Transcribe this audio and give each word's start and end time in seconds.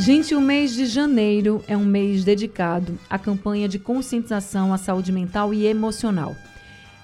Gente, 0.00 0.32
o 0.32 0.40
mês 0.40 0.74
de 0.74 0.86
janeiro 0.86 1.60
é 1.66 1.76
um 1.76 1.84
mês 1.84 2.22
dedicado 2.22 2.96
à 3.10 3.18
campanha 3.18 3.68
de 3.68 3.80
conscientização 3.80 4.72
à 4.72 4.78
saúde 4.78 5.10
mental 5.10 5.52
e 5.52 5.66
emocional. 5.66 6.36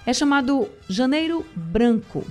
É 0.05 0.13
chamado 0.13 0.69
Janeiro 0.87 1.45
Branco 1.53 2.25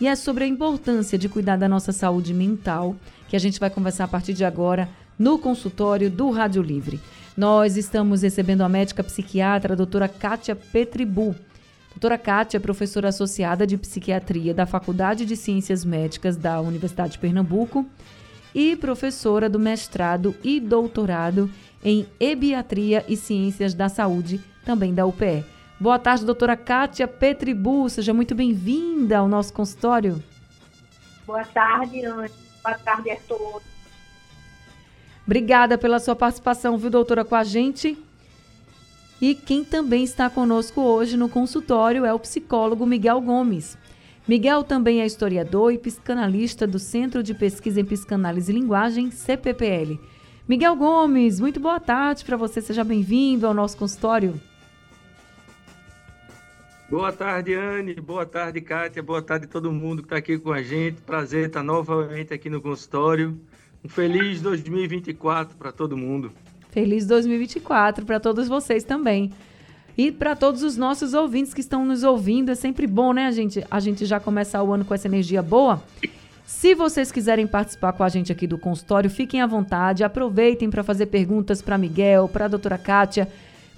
e 0.00 0.08
é 0.08 0.16
sobre 0.16 0.42
a 0.42 0.46
importância 0.46 1.16
de 1.16 1.28
cuidar 1.28 1.56
da 1.56 1.68
nossa 1.68 1.92
saúde 1.92 2.34
mental 2.34 2.96
que 3.28 3.36
a 3.36 3.38
gente 3.38 3.60
vai 3.60 3.70
conversar 3.70 4.04
a 4.04 4.08
partir 4.08 4.34
de 4.34 4.44
agora 4.44 4.88
no 5.16 5.38
consultório 5.38 6.10
do 6.10 6.30
Rádio 6.30 6.62
Livre. 6.62 7.00
Nós 7.36 7.76
estamos 7.76 8.22
recebendo 8.22 8.62
a 8.62 8.68
médica 8.68 9.04
psiquiatra 9.04 9.74
a 9.74 9.76
doutora 9.76 10.08
Kátia 10.08 10.56
Petribu. 10.56 11.32
Doutora 11.90 12.18
Kátia 12.18 12.56
é 12.56 12.60
professora 12.60 13.10
associada 13.10 13.64
de 13.64 13.78
psiquiatria 13.78 14.52
da 14.52 14.66
Faculdade 14.66 15.24
de 15.24 15.36
Ciências 15.36 15.84
Médicas 15.84 16.36
da 16.36 16.60
Universidade 16.60 17.12
de 17.12 17.18
Pernambuco 17.20 17.86
e 18.54 18.76
professora 18.76 19.48
do 19.48 19.58
mestrado 19.58 20.34
e 20.42 20.60
doutorado 20.60 21.50
em 21.84 22.06
Ebiatria 22.20 23.04
e 23.08 23.16
Ciências 23.16 23.74
da 23.74 23.88
Saúde, 23.88 24.40
também 24.64 24.94
da 24.94 25.04
UPE. 25.06 25.44
Boa 25.80 25.98
tarde, 25.98 26.24
doutora 26.24 26.56
Kátia 26.56 27.08
Petribu. 27.08 27.88
Seja 27.90 28.14
muito 28.14 28.34
bem-vinda 28.34 29.18
ao 29.18 29.26
nosso 29.26 29.52
consultório. 29.52 30.22
Boa 31.26 31.44
tarde, 31.44 32.04
Anne. 32.04 32.30
Boa 32.62 32.78
tarde 32.78 33.10
a 33.10 33.16
todos. 33.16 33.62
Obrigada 35.26 35.76
pela 35.78 35.98
sua 35.98 36.14
participação, 36.14 36.76
viu, 36.76 36.90
doutora, 36.90 37.24
com 37.24 37.34
a 37.34 37.42
gente. 37.42 37.98
E 39.20 39.34
quem 39.34 39.64
também 39.64 40.02
está 40.02 40.28
conosco 40.28 40.80
hoje 40.80 41.16
no 41.16 41.28
consultório 41.28 42.04
é 42.04 42.12
o 42.12 42.18
psicólogo 42.18 42.84
Miguel 42.84 43.20
Gomes. 43.20 43.78
Miguel 44.26 44.62
também 44.62 45.00
é 45.00 45.06
historiador 45.06 45.72
e 45.72 45.78
psicanalista 45.78 46.64
do 46.64 46.78
Centro 46.78 47.24
de 47.24 47.34
Pesquisa 47.34 47.80
em 47.80 47.84
Psicanálise 47.84 48.52
e 48.52 48.54
Linguagem, 48.54 49.10
CPPL. 49.10 49.98
Miguel 50.48 50.76
Gomes, 50.76 51.40
muito 51.40 51.58
boa 51.58 51.80
tarde 51.80 52.24
para 52.24 52.36
você, 52.36 52.60
seja 52.60 52.84
bem-vindo 52.84 53.48
ao 53.48 53.54
nosso 53.54 53.76
consultório. 53.76 54.40
Boa 56.88 57.10
tarde, 57.10 57.54
Anne. 57.54 57.94
Boa 57.94 58.24
tarde, 58.24 58.60
Kátia. 58.60 59.02
Boa 59.02 59.22
tarde 59.22 59.46
a 59.46 59.48
todo 59.48 59.72
mundo 59.72 60.02
que 60.02 60.06
está 60.06 60.18
aqui 60.18 60.38
com 60.38 60.52
a 60.52 60.62
gente. 60.62 61.00
Prazer 61.00 61.46
estar 61.46 61.62
novamente 61.62 62.34
aqui 62.34 62.50
no 62.50 62.60
consultório. 62.60 63.40
Um 63.82 63.88
feliz 63.88 64.40
2024 64.42 65.56
para 65.56 65.72
todo 65.72 65.96
mundo. 65.96 66.30
Feliz 66.70 67.06
2024 67.06 68.04
para 68.04 68.20
todos 68.20 68.46
vocês 68.46 68.84
também. 68.84 69.32
E 69.96 70.10
para 70.10 70.34
todos 70.34 70.62
os 70.62 70.76
nossos 70.76 71.12
ouvintes 71.12 71.52
que 71.52 71.60
estão 71.60 71.84
nos 71.84 72.02
ouvindo, 72.02 72.50
é 72.50 72.54
sempre 72.54 72.86
bom, 72.86 73.12
né, 73.12 73.26
a 73.26 73.30
gente? 73.30 73.64
A 73.70 73.78
gente 73.78 74.06
já 74.06 74.18
começar 74.18 74.62
o 74.62 74.72
ano 74.72 74.84
com 74.84 74.94
essa 74.94 75.06
energia 75.06 75.42
boa. 75.42 75.82
Se 76.46 76.74
vocês 76.74 77.12
quiserem 77.12 77.46
participar 77.46 77.92
com 77.92 78.02
a 78.02 78.08
gente 78.08 78.32
aqui 78.32 78.46
do 78.46 78.58
consultório, 78.58 79.10
fiquem 79.10 79.40
à 79.40 79.46
vontade, 79.46 80.04
aproveitem 80.04 80.70
para 80.70 80.82
fazer 80.82 81.06
perguntas 81.06 81.60
para 81.60 81.78
Miguel, 81.78 82.28
para 82.28 82.46
a 82.46 82.48
doutora 82.48 82.78
Kátia. 82.78 83.28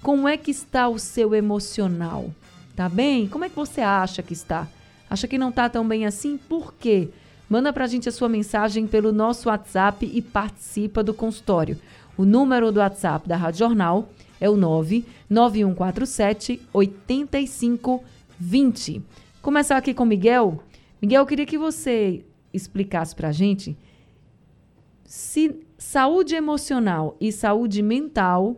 Como 0.02 0.28
é 0.28 0.36
que 0.36 0.50
está 0.50 0.88
o 0.88 0.98
seu 0.98 1.34
emocional? 1.34 2.30
Tá 2.76 2.88
bem? 2.88 3.26
Como 3.28 3.44
é 3.44 3.48
que 3.48 3.56
você 3.56 3.80
acha 3.80 4.22
que 4.22 4.32
está? 4.32 4.68
Acha 5.08 5.28
que 5.28 5.38
não 5.38 5.50
está 5.50 5.68
tão 5.68 5.86
bem 5.86 6.06
assim? 6.06 6.36
Por 6.36 6.74
quê? 6.74 7.08
Manda 7.48 7.72
para 7.72 7.84
a 7.84 7.86
gente 7.86 8.08
a 8.08 8.12
sua 8.12 8.28
mensagem 8.28 8.86
pelo 8.86 9.12
nosso 9.12 9.48
WhatsApp 9.48 10.10
e 10.12 10.20
participa 10.20 11.02
do 11.02 11.14
consultório. 11.14 11.78
O 12.16 12.24
número 12.24 12.72
do 12.72 12.80
WhatsApp 12.80 13.28
da 13.28 13.36
Rádio 13.36 13.60
Jornal 13.60 14.08
é 14.40 14.48
o 14.48 14.56
99147 14.56 16.60
8520. 16.72 19.02
Começar 19.40 19.76
aqui 19.76 19.94
com 19.94 20.04
Miguel. 20.04 20.60
Miguel, 21.00 21.22
eu 21.22 21.26
queria 21.26 21.46
que 21.46 21.58
você 21.58 22.24
explicasse 22.52 23.14
para 23.14 23.28
a 23.28 23.32
gente 23.32 23.76
se 25.04 25.60
saúde 25.78 26.34
emocional 26.34 27.16
e 27.20 27.30
saúde 27.30 27.82
mental 27.82 28.56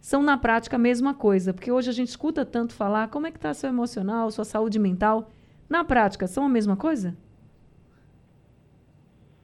são 0.00 0.22
na 0.22 0.36
prática 0.36 0.76
a 0.76 0.78
mesma 0.78 1.14
coisa, 1.14 1.54
porque 1.54 1.70
hoje 1.70 1.88
a 1.88 1.92
gente 1.92 2.08
escuta 2.08 2.44
tanto 2.44 2.72
falar 2.72 3.08
como 3.08 3.26
é 3.26 3.30
que 3.30 3.38
está 3.38 3.54
seu 3.54 3.68
emocional, 3.68 4.30
sua 4.30 4.44
saúde 4.44 4.78
mental. 4.78 5.30
Na 5.68 5.84
prática, 5.84 6.26
são 6.26 6.44
a 6.44 6.48
mesma 6.48 6.76
coisa? 6.76 7.16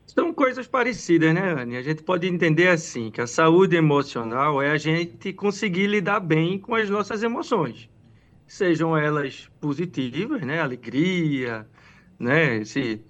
São 0.08 0.32
coisas 0.32 0.66
parecidas, 0.66 1.34
né, 1.34 1.52
Anne? 1.52 1.76
A 1.76 1.82
gente 1.82 2.02
pode 2.02 2.26
entender 2.26 2.68
assim, 2.68 3.10
que 3.10 3.20
a 3.20 3.26
saúde 3.26 3.76
emocional 3.76 4.60
é 4.60 4.70
a 4.70 4.78
gente 4.78 5.34
conseguir 5.34 5.86
lidar 5.86 6.18
bem 6.18 6.58
com 6.58 6.74
as 6.74 6.88
nossas 6.88 7.22
emoções. 7.22 7.90
Sejam 8.46 8.96
elas 8.96 9.50
positivas, 9.60 10.40
né? 10.40 10.60
Alegria, 10.60 11.68
né? 12.18 12.64
Se 12.64 13.02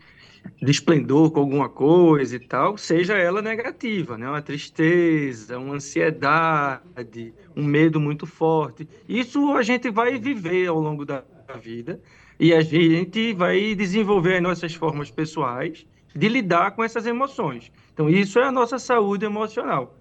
de 0.60 0.70
esplendor 0.70 1.30
com 1.30 1.40
alguma 1.40 1.68
coisa 1.68 2.34
e 2.34 2.40
tal, 2.40 2.76
seja 2.76 3.16
ela 3.16 3.40
negativa, 3.40 4.18
né? 4.18 4.28
Uma 4.28 4.42
tristeza, 4.42 5.56
uma 5.56 5.76
ansiedade, 5.76 7.32
um 7.54 7.64
medo 7.64 8.00
muito 8.00 8.26
forte. 8.26 8.88
Isso 9.08 9.52
a 9.52 9.62
gente 9.62 9.88
vai 9.88 10.18
viver 10.18 10.66
ao 10.66 10.80
longo 10.80 11.04
da 11.04 11.22
vida 11.62 12.00
e 12.40 12.52
a 12.52 12.60
gente 12.60 13.32
vai 13.34 13.76
desenvolver 13.76 14.36
as 14.36 14.42
nossas 14.42 14.74
formas 14.74 15.12
pessoais 15.12 15.86
de 16.18 16.28
lidar 16.28 16.72
com 16.72 16.82
essas 16.82 17.06
emoções. 17.06 17.70
Então, 17.94 18.08
isso 18.08 18.38
é 18.38 18.44
a 18.44 18.52
nossa 18.52 18.78
saúde 18.78 19.24
emocional. 19.24 19.96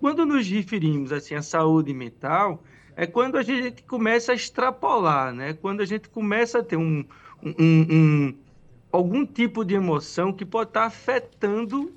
Quando 0.00 0.26
nos 0.26 0.48
referimos 0.48 1.12
assim 1.12 1.34
à 1.34 1.42
saúde 1.42 1.94
mental, 1.94 2.62
é 2.96 3.06
quando 3.06 3.38
a 3.38 3.42
gente 3.42 3.82
começa 3.84 4.32
a 4.32 4.34
extrapolar, 4.34 5.32
né? 5.32 5.52
Quando 5.52 5.80
a 5.80 5.84
gente 5.84 6.08
começa 6.08 6.58
a 6.58 6.62
ter 6.62 6.76
um, 6.76 7.04
um, 7.42 7.54
um 7.58 8.34
algum 8.90 9.24
tipo 9.24 9.64
de 9.64 9.74
emoção 9.74 10.32
que 10.32 10.44
pode 10.44 10.70
estar 10.70 10.86
afetando 10.86 11.92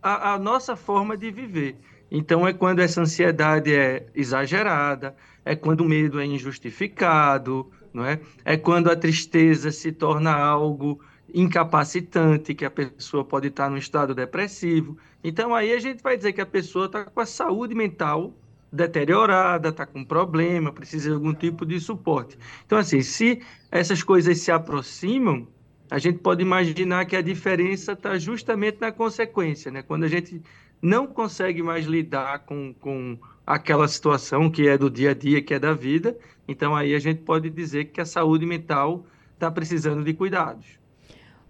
a, 0.00 0.34
a, 0.34 0.38
nossa 0.38 0.76
forma 0.76 1.16
de 1.16 1.30
viver. 1.30 1.76
Então, 2.10 2.46
é 2.46 2.52
quando 2.52 2.78
essa 2.78 3.00
ansiedade 3.00 3.74
é 3.74 4.06
exagerada, 4.14 5.16
é 5.44 5.56
quando 5.56 5.80
o 5.80 5.88
medo 5.88 6.20
é 6.20 6.24
injustificado, 6.24 7.68
não 7.92 8.04
é? 8.04 8.20
É 8.44 8.56
quando 8.56 8.90
a 8.90 8.96
tristeza 8.96 9.72
se 9.72 9.90
torna 9.90 10.32
algo 10.32 11.00
incapacitante, 11.32 12.54
que 12.54 12.64
a 12.64 12.70
pessoa 12.70 13.24
pode 13.24 13.48
estar 13.48 13.70
num 13.70 13.76
estado 13.76 14.14
depressivo. 14.14 14.96
Então, 15.22 15.54
aí 15.54 15.72
a 15.72 15.78
gente 15.78 16.02
vai 16.02 16.16
dizer 16.16 16.32
que 16.32 16.40
a 16.40 16.46
pessoa 16.46 16.86
está 16.86 17.04
com 17.04 17.20
a 17.20 17.26
saúde 17.26 17.74
mental 17.74 18.34
deteriorada, 18.72 19.70
está 19.70 19.86
com 19.86 20.04
problema, 20.04 20.72
precisa 20.72 21.08
de 21.08 21.14
algum 21.14 21.34
tipo 21.34 21.64
de 21.64 21.80
suporte. 21.80 22.38
Então, 22.66 22.78
assim, 22.78 23.02
se 23.02 23.42
essas 23.70 24.02
coisas 24.02 24.38
se 24.38 24.50
aproximam, 24.50 25.46
a 25.90 25.98
gente 25.98 26.18
pode 26.18 26.42
imaginar 26.42 27.06
que 27.06 27.16
a 27.16 27.22
diferença 27.22 27.92
está 27.92 28.18
justamente 28.18 28.78
na 28.80 28.92
consequência, 28.92 29.70
né? 29.70 29.82
Quando 29.82 30.04
a 30.04 30.08
gente 30.08 30.42
não 30.82 31.06
consegue 31.06 31.62
mais 31.62 31.86
lidar 31.86 32.40
com, 32.40 32.74
com 32.74 33.18
aquela 33.46 33.88
situação 33.88 34.50
que 34.50 34.68
é 34.68 34.76
do 34.76 34.90
dia 34.90 35.10
a 35.10 35.14
dia, 35.14 35.42
que 35.42 35.54
é 35.54 35.58
da 35.58 35.72
vida, 35.72 36.16
então 36.46 36.76
aí 36.76 36.94
a 36.94 36.98
gente 36.98 37.22
pode 37.22 37.48
dizer 37.50 37.86
que 37.86 38.00
a 38.00 38.04
saúde 38.04 38.44
mental 38.44 39.06
está 39.34 39.50
precisando 39.50 40.04
de 40.04 40.12
cuidados. 40.12 40.77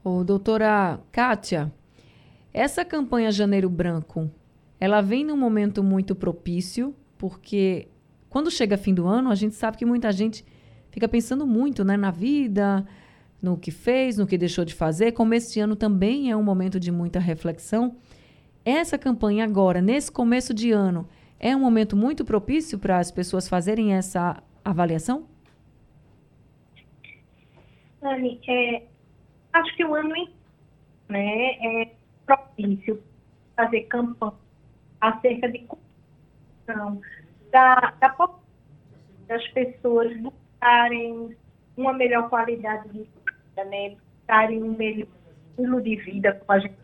Ô, 0.09 0.25
doutora 0.25 0.99
Kátia, 1.13 1.71
essa 2.51 2.83
campanha 2.83 3.31
Janeiro 3.31 3.69
Branco, 3.69 4.31
ela 4.81 5.03
vem 5.03 5.23
num 5.23 5.37
momento 5.37 5.85
muito 5.85 6.15
propício, 6.15 6.95
porque 7.19 7.89
quando 8.31 8.51
chega 8.51 8.79
fim 8.79 8.95
do 8.95 9.07
ano, 9.07 9.31
a 9.31 9.35
gente 9.35 9.55
sabe 9.55 9.77
que 9.77 9.85
muita 9.85 10.11
gente 10.11 10.43
fica 10.91 11.07
pensando 11.07 11.47
muito 11.47 11.85
né, 11.85 11.95
na 11.95 12.11
vida, 12.11 12.87
no 13.43 13.59
que 13.59 13.71
fez, 13.71 14.17
no 14.17 14.27
que 14.27 14.39
deixou 14.39 14.65
de 14.65 14.73
fazer, 14.73 15.13
como 15.13 15.35
este 15.35 15.61
ano 15.61 15.77
também 15.77 16.31
é 16.31 16.37
um 16.37 16.43
momento 16.43 16.81
de 16.81 16.91
muita 16.91 17.19
reflexão, 17.19 17.95
essa 18.65 18.97
campanha 18.97 19.45
agora, 19.45 19.83
nesse 19.83 20.11
começo 20.11 20.55
de 20.55 20.71
ano, 20.71 21.07
é 21.39 21.55
um 21.55 21.61
momento 21.61 21.95
muito 21.95 22.25
propício 22.25 22.79
para 22.79 22.99
as 22.99 23.11
pessoas 23.11 23.47
fazerem 23.47 23.93
essa 23.93 24.43
avaliação? 24.65 25.27
Anne, 28.01 28.41
é, 28.49 28.83
acho 29.59 29.77
que 29.77 29.85
o 29.85 29.95
ano 29.95 30.15
né, 31.09 31.83
é 31.83 31.95
propício 32.27 33.03
fazer 33.57 33.83
campanha 33.83 34.35
acerca 35.01 35.49
de 35.51 35.67
da, 37.51 37.95
da 37.99 38.31
das 39.27 39.47
pessoas 39.49 40.15
buscarem 40.21 41.37
uma 41.77 41.93
melhor 41.93 42.29
qualidade 42.29 42.89
de 42.89 42.99
vida, 42.99 43.65
né? 43.65 43.97
Buscarem 44.21 44.63
um 44.63 44.77
melhor 44.77 45.07
estilo 45.51 45.81
de 45.81 45.97
vida 45.97 46.35
com 46.47 46.53
a 46.53 46.59
gente 46.59 46.75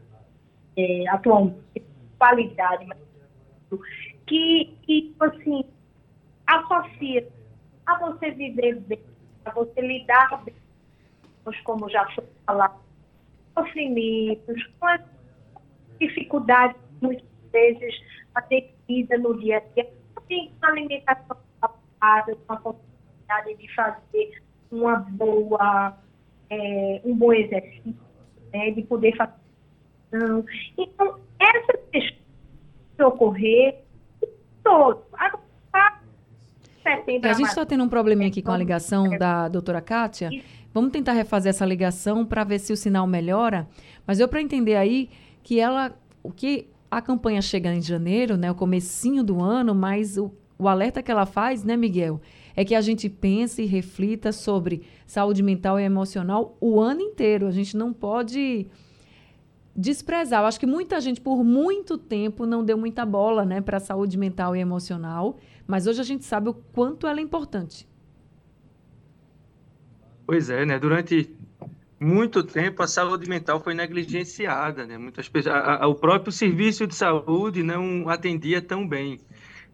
é, 0.77 1.09
atualmente, 1.09 1.83
qualidade, 2.19 2.87
que, 4.27 4.77
que, 4.83 5.03
tipo 5.03 5.25
assim, 5.25 5.65
associa 6.47 7.29
a 7.87 7.99
você 7.99 8.31
viver 8.31 8.81
bem, 8.81 9.01
a 9.45 9.51
você 9.51 9.81
lidar 9.81 10.43
bem, 10.45 10.55
como 11.65 11.89
já 11.89 12.07
foi 12.15 12.25
falado, 12.47 12.81
sofrimentos, 13.57 14.67
com 14.79 14.87
as 14.87 15.01
dificuldades, 16.01 16.77
muitas 17.01 17.27
vezes, 17.53 17.95
a 18.35 18.43
ter 18.43 18.75
vida 18.89 19.17
no 19.19 19.39
dia 19.39 19.59
a 19.59 19.61
dia, 19.75 19.91
tem 20.29 20.53
uma 20.59 20.71
alimentação 20.71 21.37
adequada, 21.61 22.37
com 22.47 22.53
a 22.53 22.57
possibilidade 22.57 23.55
de 23.57 23.75
fazer 23.75 24.43
uma 24.71 24.97
boa, 24.97 25.97
é, 26.51 27.01
um 27.05 27.17
bom 27.17 27.33
exercício, 27.33 27.95
né, 28.53 28.71
de 28.71 28.83
poder 28.83 29.17
fazer. 29.17 29.35
Então, 30.77 31.21
essa 31.39 31.79
questão 31.93 32.25
que 32.97 33.03
ocorrer, 33.03 33.81
todo. 34.63 35.03
Agora, 35.13 35.45
a 36.85 37.33
gente 37.33 37.49
está 37.49 37.65
tendo 37.65 37.83
um 37.83 37.89
probleminha 37.89 38.29
aqui 38.29 38.43
com 38.43 38.53
a 38.53 38.57
ligação 38.57 39.17
da 39.17 39.49
doutora 39.49 39.81
Kátia. 39.81 40.31
Vamos 40.75 40.91
tentar 40.91 41.13
refazer 41.13 41.51
essa 41.51 41.65
ligação 41.65 42.27
para 42.27 42.43
ver 42.43 42.59
se 42.59 42.73
o 42.73 42.77
sinal 42.77 43.07
melhora. 43.07 43.69
Mas 44.05 44.19
eu 44.19 44.27
para 44.27 44.43
entender 44.43 44.75
aí 44.75 45.09
que 45.41 45.61
ela, 45.61 45.97
o 46.21 46.33
que 46.33 46.69
a 46.91 47.01
campanha 47.01 47.41
chega 47.41 47.73
em 47.73 47.81
janeiro, 47.81 48.37
né, 48.37 48.51
o 48.51 48.57
comecinho 48.57 49.23
do 49.23 49.41
ano, 49.41 49.73
mas 49.73 50.19
o, 50.19 50.33
o 50.59 50.67
alerta 50.67 51.01
que 51.01 51.13
ela 51.13 51.27
faz, 51.27 51.63
né, 51.63 51.77
Miguel, 51.77 52.21
é 52.57 52.65
que 52.65 52.75
a 52.75 52.81
gente 52.81 53.09
pense 53.09 53.63
e 53.63 53.67
reflita 53.67 54.33
sobre 54.33 54.83
saúde 55.07 55.45
mental 55.45 55.79
e 55.79 55.85
emocional 55.85 56.57
o 56.61 56.81
ano 56.81 57.01
inteiro. 57.01 57.47
A 57.47 57.53
gente 57.53 57.77
não 57.77 57.93
pode 57.93 58.67
desprezar. 59.77 60.43
Eu 60.43 60.47
acho 60.47 60.59
que 60.59 60.67
muita 60.67 61.01
gente, 61.01 61.21
por 61.21 61.45
muito 61.45 61.97
tempo, 61.97 62.47
não 62.47 62.65
deu 62.65 62.77
muita 62.77 63.07
bola 63.07 63.45
né, 63.45 63.61
para 63.61 63.77
a 63.77 63.81
saúde 63.81 64.19
mental 64.19 64.57
e 64.57 64.61
emocional, 64.61 65.37
mas 65.69 65.87
hoje 65.87 66.01
a 66.01 66.05
gente 66.05 66.25
sabe 66.25 66.49
o 66.49 66.55
quanto 66.55 67.07
ela 67.07 67.21
é 67.21 67.23
importante. 67.23 67.87
Pois 70.27 70.49
é, 70.49 70.65
né? 70.65 70.79
Durante 70.79 71.31
muito 72.01 72.43
tempo 72.43 72.83
a 72.83 72.87
saúde 72.87 73.29
mental 73.29 73.61
foi 73.63 73.75
negligenciada, 73.75 74.87
né? 74.87 74.97
Muitas 74.99 75.29
pessoas, 75.29 75.55
a, 75.55 75.85
a, 75.85 75.87
o 75.87 75.95
próprio 75.95 76.33
serviço 76.33 76.87
de 76.87 76.95
saúde 76.95 77.63
não 77.63 78.09
atendia 78.09 78.61
tão 78.61 78.87
bem. 78.87 79.21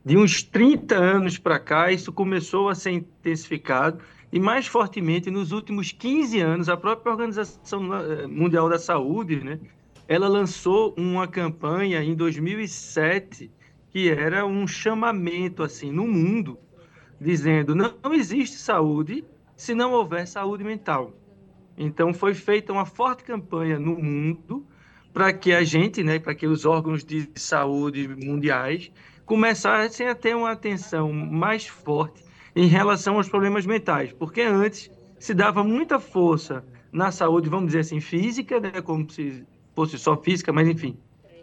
De 0.05 0.17
uns 0.17 0.43
30 0.43 0.95
anos 0.97 1.39
para 1.39 1.59
cá, 1.59 1.93
isso 1.93 2.13
começou 2.13 2.69
a 2.69 2.75
ser 2.75 2.93
intensificado 2.93 4.01
e 4.33 4.39
mais 4.39 4.67
fortemente 4.67 5.31
nos 5.31 5.53
últimos 5.53 5.93
15 5.93 6.41
anos, 6.41 6.69
a 6.69 6.77
própria 6.77 7.13
Organização 7.13 7.83
Mundial 8.29 8.69
da 8.69 8.79
Saúde, 8.79 9.43
né, 9.43 9.59
ela 10.07 10.29
lançou 10.29 10.95
uma 10.97 11.27
campanha 11.27 12.03
em 12.03 12.15
2007 12.15 13.51
que 13.91 14.09
era 14.09 14.47
um 14.47 14.67
chamamento 14.67 15.65
assim 15.65 15.91
no 15.91 16.07
mundo 16.07 16.59
dizendo 17.21 17.75
não, 17.75 17.93
não 18.03 18.15
existe 18.15 18.57
saúde 18.57 19.25
se 19.61 19.75
não 19.75 19.93
houver 19.93 20.27
saúde 20.27 20.65
mental. 20.65 21.13
Então 21.77 22.15
foi 22.15 22.33
feita 22.33 22.73
uma 22.73 22.87
forte 22.87 23.23
campanha 23.23 23.79
no 23.79 23.95
mundo 23.95 24.67
para 25.13 25.35
que 25.35 25.53
a 25.53 25.63
gente, 25.63 26.03
né, 26.03 26.19
para 26.19 26.35
que 26.35 26.47
os 26.47 26.65
órgãos 26.65 27.05
de 27.05 27.29
saúde 27.35 28.09
mundiais 28.09 28.91
começassem 29.27 30.09
a 30.09 30.15
ter 30.15 30.35
uma 30.35 30.53
atenção 30.53 31.13
mais 31.13 31.67
forte 31.67 32.25
em 32.57 32.69
relação 32.69 33.17
aos 33.19 33.29
problemas 33.29 33.67
mentais, 33.67 34.15
porque 34.15 34.41
antes 34.41 34.91
se 35.19 35.35
dava 35.35 35.63
muita 35.63 36.01
força 36.01 36.65
na 36.91 37.13
saúde, 37.13 37.51
vamos 37.51 37.67
dizer 37.67 37.81
assim, 37.81 38.01
física, 38.01 38.59
né, 38.59 38.81
como 38.81 39.11
se 39.11 39.45
fosse 39.75 39.99
só 39.99 40.17
física, 40.17 40.51
mas 40.55 40.69
enfim, 40.69 40.97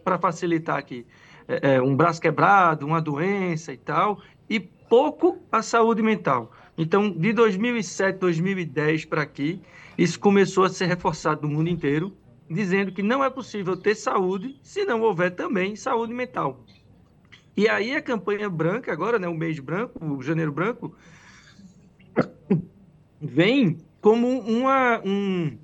para 0.03 0.17
facilitar 0.17 0.77
aqui, 0.79 1.05
é, 1.47 1.75
é, 1.75 1.81
um 1.83 1.95
braço 1.95 2.19
quebrado, 2.19 2.83
uma 2.83 2.99
doença 2.99 3.71
e 3.71 3.77
tal, 3.77 4.19
e 4.49 4.59
pouco 4.59 5.37
a 5.51 5.61
saúde 5.61 6.01
mental. 6.01 6.51
Então, 6.77 7.09
de 7.09 7.33
2007, 7.33 8.19
2010 8.19 9.06
para 9.06 9.24
aqui, 9.24 9.62
isso 9.97 10.19
começou 10.19 10.63
a 10.63 10.69
ser 10.69 10.85
reforçado 10.85 11.47
no 11.47 11.53
mundo 11.53 11.69
inteiro, 11.69 12.15
dizendo 12.50 12.91
que 12.91 13.01
não 13.01 13.24
é 13.24 13.29
possível 13.29 13.75
ter 13.75 13.95
saúde 13.95 14.59
se 14.62 14.85
não 14.85 15.01
houver 15.01 15.31
também 15.31 15.75
saúde 15.75 16.13
mental. 16.13 16.63
E 17.56 17.68
aí 17.68 17.95
a 17.95 18.01
campanha 18.01 18.47
branca, 18.47 18.94
agora, 18.94 19.18
né, 19.18 19.27
o 19.27 19.33
mês 19.33 19.59
branco, 19.59 20.06
o 20.06 20.21
janeiro 20.21 20.51
branco, 20.51 20.95
vem 23.19 23.80
como 24.00 24.39
uma, 24.39 25.01
um, 25.03 25.57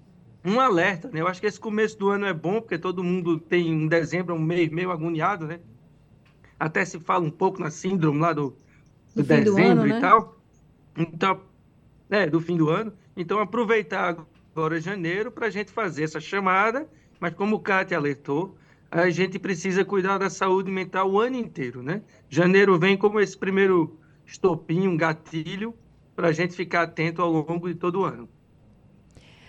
um 0.44 0.59
alerta, 0.59 1.12
né? 1.13 1.21
Eu 1.21 1.27
acho 1.27 1.39
que 1.39 1.45
esse 1.45 1.59
começo 1.59 1.98
do 2.00 2.09
ano 2.09 2.25
é 2.25 2.33
bom, 2.33 2.59
porque 2.59 2.80
todo 2.80 3.04
mundo 3.04 3.39
tem 3.39 3.71
um 3.71 3.88
dezembro, 3.88 4.33
um 4.33 4.42
mês 4.42 4.69
meio 4.69 4.89
agoniado, 4.89 5.45
né? 5.45 5.59
Até 6.59 6.83
se 6.83 7.00
fala 7.00 7.24
um 7.24 7.30
pouco 7.30 7.62
na 7.62 7.69
síndrome 7.69 8.19
lá 8.19 8.33
do, 8.33 8.57
do, 9.16 9.21
dezembro 9.21 9.54
do 9.54 9.62
ano, 9.62 9.88
e 9.88 9.89
né? 9.92 10.00
tal. 10.00 10.43
Então, 10.98 11.42
é, 12.10 12.28
do 12.28 12.40
fim 12.40 12.57
do 12.57 12.69
ano. 12.69 12.94
Então, 13.16 13.40
aproveitar 13.40 14.18
agora 14.56 14.80
janeiro 14.80 15.31
para 15.31 15.48
a 15.48 15.50
gente 15.50 15.72
fazer 15.72 16.04
essa 16.04 16.19
chamada, 16.19 16.88
mas 17.19 17.34
como 17.34 17.56
o 17.56 17.60
Cátia 17.60 17.98
alertou, 17.98 18.56
a 18.92 19.10
gente 19.10 19.40
precisa 19.40 19.84
cuidar 19.84 20.19
da 20.19 20.30
saúde 20.30 20.72
mental 20.72 21.12
o 21.12 21.19
ano 21.19 21.36
inteiro, 21.36 21.81
né? 21.81 22.04
Janeiro 22.30 22.78
vem 22.78 22.95
como 22.95 23.19
esse 23.19 23.36
primeiro 23.36 23.98
estopinho, 24.25 24.92
um 24.92 24.98
gatilho, 24.98 25.74
para 26.16 26.28
a 26.28 26.31
gente 26.31 26.56
ficar 26.56 26.84
atento 26.84 27.22
ao 27.22 27.31
longo 27.31 27.68
de 27.68 27.75
todo 27.75 28.01
o 28.01 28.06
ano. 28.06 28.30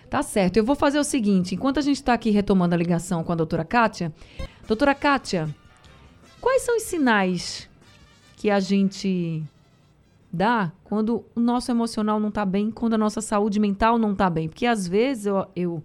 Tá 0.08 0.22
certo. 0.22 0.56
Eu 0.56 0.64
vou 0.64 0.74
fazer 0.74 0.98
o 0.98 1.04
seguinte: 1.04 1.54
enquanto 1.54 1.78
a 1.78 1.82
gente 1.82 1.96
está 1.96 2.14
aqui 2.14 2.30
retomando 2.30 2.74
a 2.74 2.78
ligação 2.78 3.22
com 3.22 3.32
a 3.32 3.34
doutora 3.34 3.64
Kátia, 3.64 4.12
doutora 4.66 4.94
Kátia, 4.94 5.54
quais 6.40 6.62
são 6.62 6.76
os 6.76 6.84
sinais 6.84 7.68
que 8.36 8.50
a 8.50 8.60
gente 8.60 9.42
dá 10.34 10.72
quando 10.84 11.24
o 11.34 11.40
nosso 11.40 11.70
emocional 11.70 12.20
não 12.20 12.28
está 12.28 12.44
bem, 12.44 12.70
quando 12.70 12.94
a 12.94 12.98
nossa 12.98 13.20
saúde 13.20 13.58
mental 13.58 13.96
não 13.96 14.12
está 14.12 14.28
bem? 14.28 14.48
Porque 14.48 14.66
às 14.66 14.86
vezes 14.86 15.26
eu, 15.26 15.46
eu, 15.54 15.82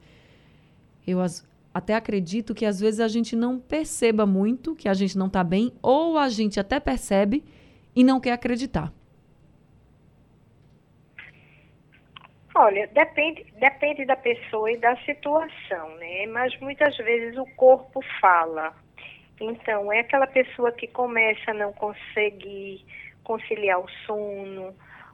eu 1.07 1.19
até 1.74 1.96
acredito 1.96 2.54
que 2.54 2.66
às 2.66 2.80
vezes 2.80 3.00
a 3.00 3.07
gente 3.07 3.36
não 3.36 3.60
perceba 3.60 4.25
muito 4.25 4.75
que 4.75 4.90
a 4.90 4.94
gente 4.94 5.18
não 5.18 5.28
está 5.28 5.44
bem, 5.44 5.72
ou 5.81 6.18
a 6.18 6.28
gente 6.28 6.60
até 6.60 6.80
percebe 6.80 7.44
e 7.96 8.04
não 8.04 8.19
quer 8.19 8.34
acreditar. 8.34 8.92
Olha, 12.56 12.88
depende, 12.88 13.46
depende 13.57 14.06
da 14.06 14.16
pessoa 14.16 14.69
e 14.72 14.78
da 14.78 14.96
situação, 15.06 15.96
né? 15.98 16.25
Mas 16.28 16.60
muitas 16.60 16.98
vezes 16.98 17.38
o 17.38 17.46
corpo 17.56 18.01
fala. 18.19 18.74
Então, 19.40 19.94
é 19.94 20.00
aquela 20.00 20.28
pessoa 20.28 20.72
que 20.72 20.88
começa 20.88 21.51
a 21.51 21.54
não 21.54 21.72
conseguir 21.72 22.86
conciliar 23.30 23.80
o 23.80 23.88
sono, 24.08 24.74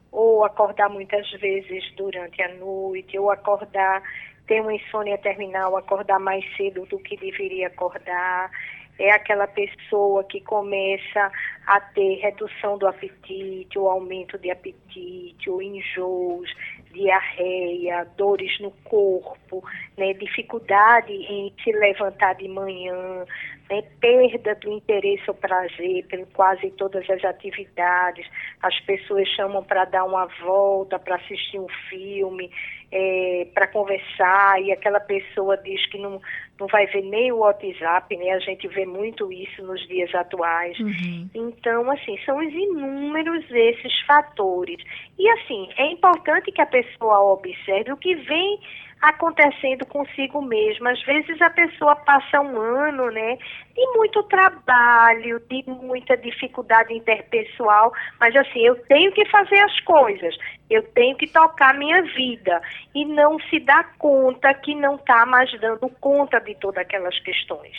ou 0.09 0.45
acordar 0.45 0.87
muitas 0.89 1.29
vezes 1.31 1.83
durante 1.97 2.41
a 2.41 2.53
noite, 2.53 3.19
ou 3.19 3.29
acordar, 3.29 4.01
ter 4.47 4.61
uma 4.61 4.73
insônia 4.73 5.17
terminal, 5.17 5.75
acordar 5.75 6.17
mais 6.17 6.45
cedo 6.55 6.85
do 6.85 6.97
que 6.97 7.17
deveria 7.17 7.67
acordar. 7.67 8.49
É 8.97 9.11
aquela 9.11 9.47
pessoa 9.47 10.23
que 10.23 10.39
começa 10.39 11.29
a 11.67 11.81
ter 11.81 12.21
redução 12.21 12.77
do 12.77 12.87
apetite, 12.87 13.77
ou 13.77 13.89
aumento 13.89 14.37
de 14.37 14.49
apetite, 14.49 15.49
ou 15.49 15.61
enjoos, 15.61 16.49
diarreia, 16.93 18.07
dores 18.15 18.57
no 18.61 18.71
corpo, 18.85 19.61
né, 19.97 20.13
dificuldade 20.13 21.11
em 21.11 21.53
se 21.61 21.73
levantar 21.73 22.35
de 22.35 22.47
manhã, 22.47 23.25
né, 23.69 23.81
perda 23.99 24.55
do 24.55 24.71
interesse 24.71 25.23
ou 25.27 25.33
prazer 25.33 26.05
por 26.07 26.25
quase 26.33 26.71
todas 26.71 27.09
as 27.09 27.23
atividades. 27.23 28.27
As 28.61 28.79
pessoas 28.81 29.27
chamam 29.29 29.63
para 29.63 29.85
dar 29.85 30.05
uma 30.05 30.27
volta, 30.41 30.99
para 30.99 31.15
assistir 31.15 31.59
um 31.59 31.67
filme, 31.89 32.51
é, 32.91 33.47
para 33.53 33.67
conversar, 33.67 34.61
e 34.61 34.71
aquela 34.71 34.99
pessoa 34.99 35.57
diz 35.57 35.85
que 35.89 35.97
não, 35.97 36.21
não 36.59 36.67
vai 36.67 36.85
ver 36.87 37.01
nem 37.03 37.31
o 37.31 37.37
WhatsApp, 37.37 38.15
né? 38.17 38.31
A 38.31 38.39
gente 38.39 38.67
vê 38.67 38.85
muito 38.85 39.31
isso 39.31 39.63
nos 39.63 39.85
dias 39.87 40.13
atuais. 40.13 40.77
Uhum. 40.79 41.29
Então, 41.33 41.89
assim, 41.91 42.17
são 42.25 42.41
inúmeros 42.41 43.43
esses 43.51 43.99
fatores. 44.01 44.77
E, 45.17 45.29
assim, 45.29 45.69
é 45.77 45.91
importante 45.91 46.51
que 46.51 46.61
a 46.61 46.65
pessoa 46.65 47.33
observe 47.33 47.91
o 47.91 47.97
que 47.97 48.15
vem 48.15 48.59
acontecendo 49.01 49.85
consigo 49.85 50.41
mesma. 50.41 50.91
Às 50.91 51.03
vezes 51.03 51.41
a 51.41 51.49
pessoa 51.49 51.95
passa 51.95 52.41
um 52.41 52.59
ano, 52.59 53.11
né, 53.11 53.37
de 53.75 53.85
muito 53.97 54.23
trabalho, 54.23 55.41
de 55.49 55.63
muita 55.67 56.15
dificuldade 56.15 56.93
interpessoal, 56.93 57.91
mas 58.19 58.33
assim, 58.35 58.59
eu 58.59 58.75
tenho 58.85 59.11
que 59.11 59.25
fazer 59.29 59.59
as 59.59 59.79
coisas, 59.81 60.35
eu 60.69 60.81
tenho 60.93 61.15
que 61.17 61.27
tocar 61.27 61.77
minha 61.77 62.01
vida 62.01 62.61
e 62.93 63.03
não 63.03 63.37
se 63.49 63.59
dá 63.59 63.83
conta 63.97 64.53
que 64.53 64.73
não 64.73 64.95
está 64.95 65.25
mais 65.25 65.51
dando 65.59 65.89
conta 65.99 66.39
de 66.39 66.55
todas 66.55 66.81
aquelas 66.81 67.19
questões. 67.19 67.75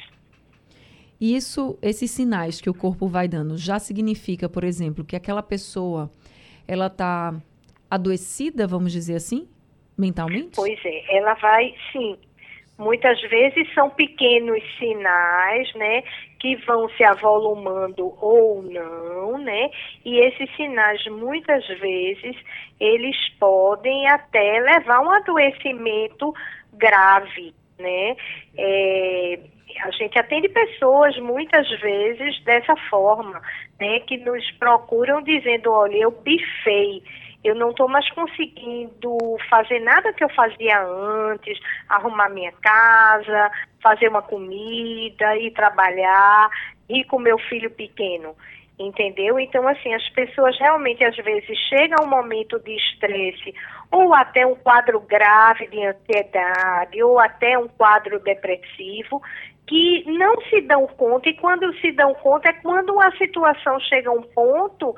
Isso, 1.19 1.79
esses 1.81 2.11
sinais 2.11 2.61
que 2.61 2.69
o 2.69 2.75
corpo 2.75 3.09
vai 3.09 3.27
dando, 3.27 3.57
já 3.57 3.79
significa, 3.79 4.51
por 4.51 4.65
exemplo, 4.65 5.03
que 5.03 5.17
aquela 5.17 5.43
pessoa 5.43 6.11
ela 6.69 6.89
está 6.89 7.35
adoecida, 7.91 8.67
vamos 8.67 8.93
dizer 8.93 9.15
assim? 9.15 9.49
mentalmente? 9.97 10.55
Pois 10.55 10.79
é, 10.85 11.17
ela 11.17 11.35
vai, 11.35 11.75
sim. 11.93 12.17
Muitas 12.79 13.21
vezes 13.23 13.73
são 13.75 13.89
pequenos 13.89 14.63
sinais, 14.79 15.73
né, 15.75 16.03
que 16.39 16.57
vão 16.67 16.89
se 16.91 17.03
avolumando 17.05 18.15
ou 18.21 18.63
não, 18.63 19.39
né? 19.39 19.71
E 20.05 20.19
esses 20.19 20.55
sinais 20.57 21.05
muitas 21.07 21.67
vezes 21.67 22.37
eles 22.79 23.17
podem 23.41 24.07
até 24.09 24.61
levar 24.61 24.97
a 24.97 25.01
um 25.01 25.11
adoecimento 25.11 26.35
grave, 26.75 27.55
né? 27.79 28.15
É, 28.59 29.39
a 29.83 29.91
gente 29.91 30.19
atende 30.19 30.49
pessoas 30.49 31.17
muitas 31.19 31.69
vezes 31.81 32.43
dessa 32.45 32.77
forma, 32.89 33.41
né, 33.81 34.01
que 34.01 34.17
nos 34.19 34.51
procuram 34.53 35.23
dizendo, 35.23 35.71
olha, 35.71 35.97
eu 35.97 36.13
pifei, 36.13 37.03
eu 37.47 37.55
não 37.55 37.71
estou 37.71 37.89
mais 37.89 38.09
conseguindo 38.11 39.17
fazer 39.49 39.81
nada 39.81 40.13
que 40.13 40.25
eu 40.25 40.29
fazia 40.31 40.83
antes, 40.83 41.59
arrumar 41.89 42.29
minha 42.29 42.53
casa, 42.53 43.51
fazer 43.83 44.09
uma 44.09 44.23
comida, 44.23 45.37
ir 45.37 45.53
trabalhar, 45.53 46.49
ir 46.89 47.05
com 47.05 47.19
meu 47.19 47.39
filho 47.39 47.71
pequeno. 47.71 48.35
Entendeu? 48.79 49.41
Então, 49.41 49.67
assim, 49.67 49.95
as 49.95 50.07
pessoas 50.11 50.59
realmente 50.59 51.03
às 51.03 51.17
vezes 51.17 51.57
chegam 51.69 51.97
a 52.01 52.05
um 52.05 52.11
momento 52.11 52.59
de 52.59 52.77
estresse, 52.77 53.55
ou 53.91 54.13
até 54.13 54.47
um 54.47 54.55
quadro 54.55 55.01
grave 55.01 55.67
de 55.69 55.83
ansiedade, 55.83 57.03
ou 57.03 57.19
até 57.19 57.59
um 57.59 57.69
quadro 57.69 58.19
depressivo, 58.21 59.23
que 59.67 60.05
não 60.07 60.41
se 60.43 60.61
dão 60.61 60.87
conta, 60.87 61.29
e 61.29 61.35
quando 61.35 61.73
se 61.81 61.91
dão 61.93 62.15
conta 62.15 62.51
é 62.51 62.53
quando 62.53 63.01
a 63.01 63.11
situação 63.13 63.81
chega 63.81 64.11
a 64.11 64.13
um 64.13 64.23
ponto 64.23 64.95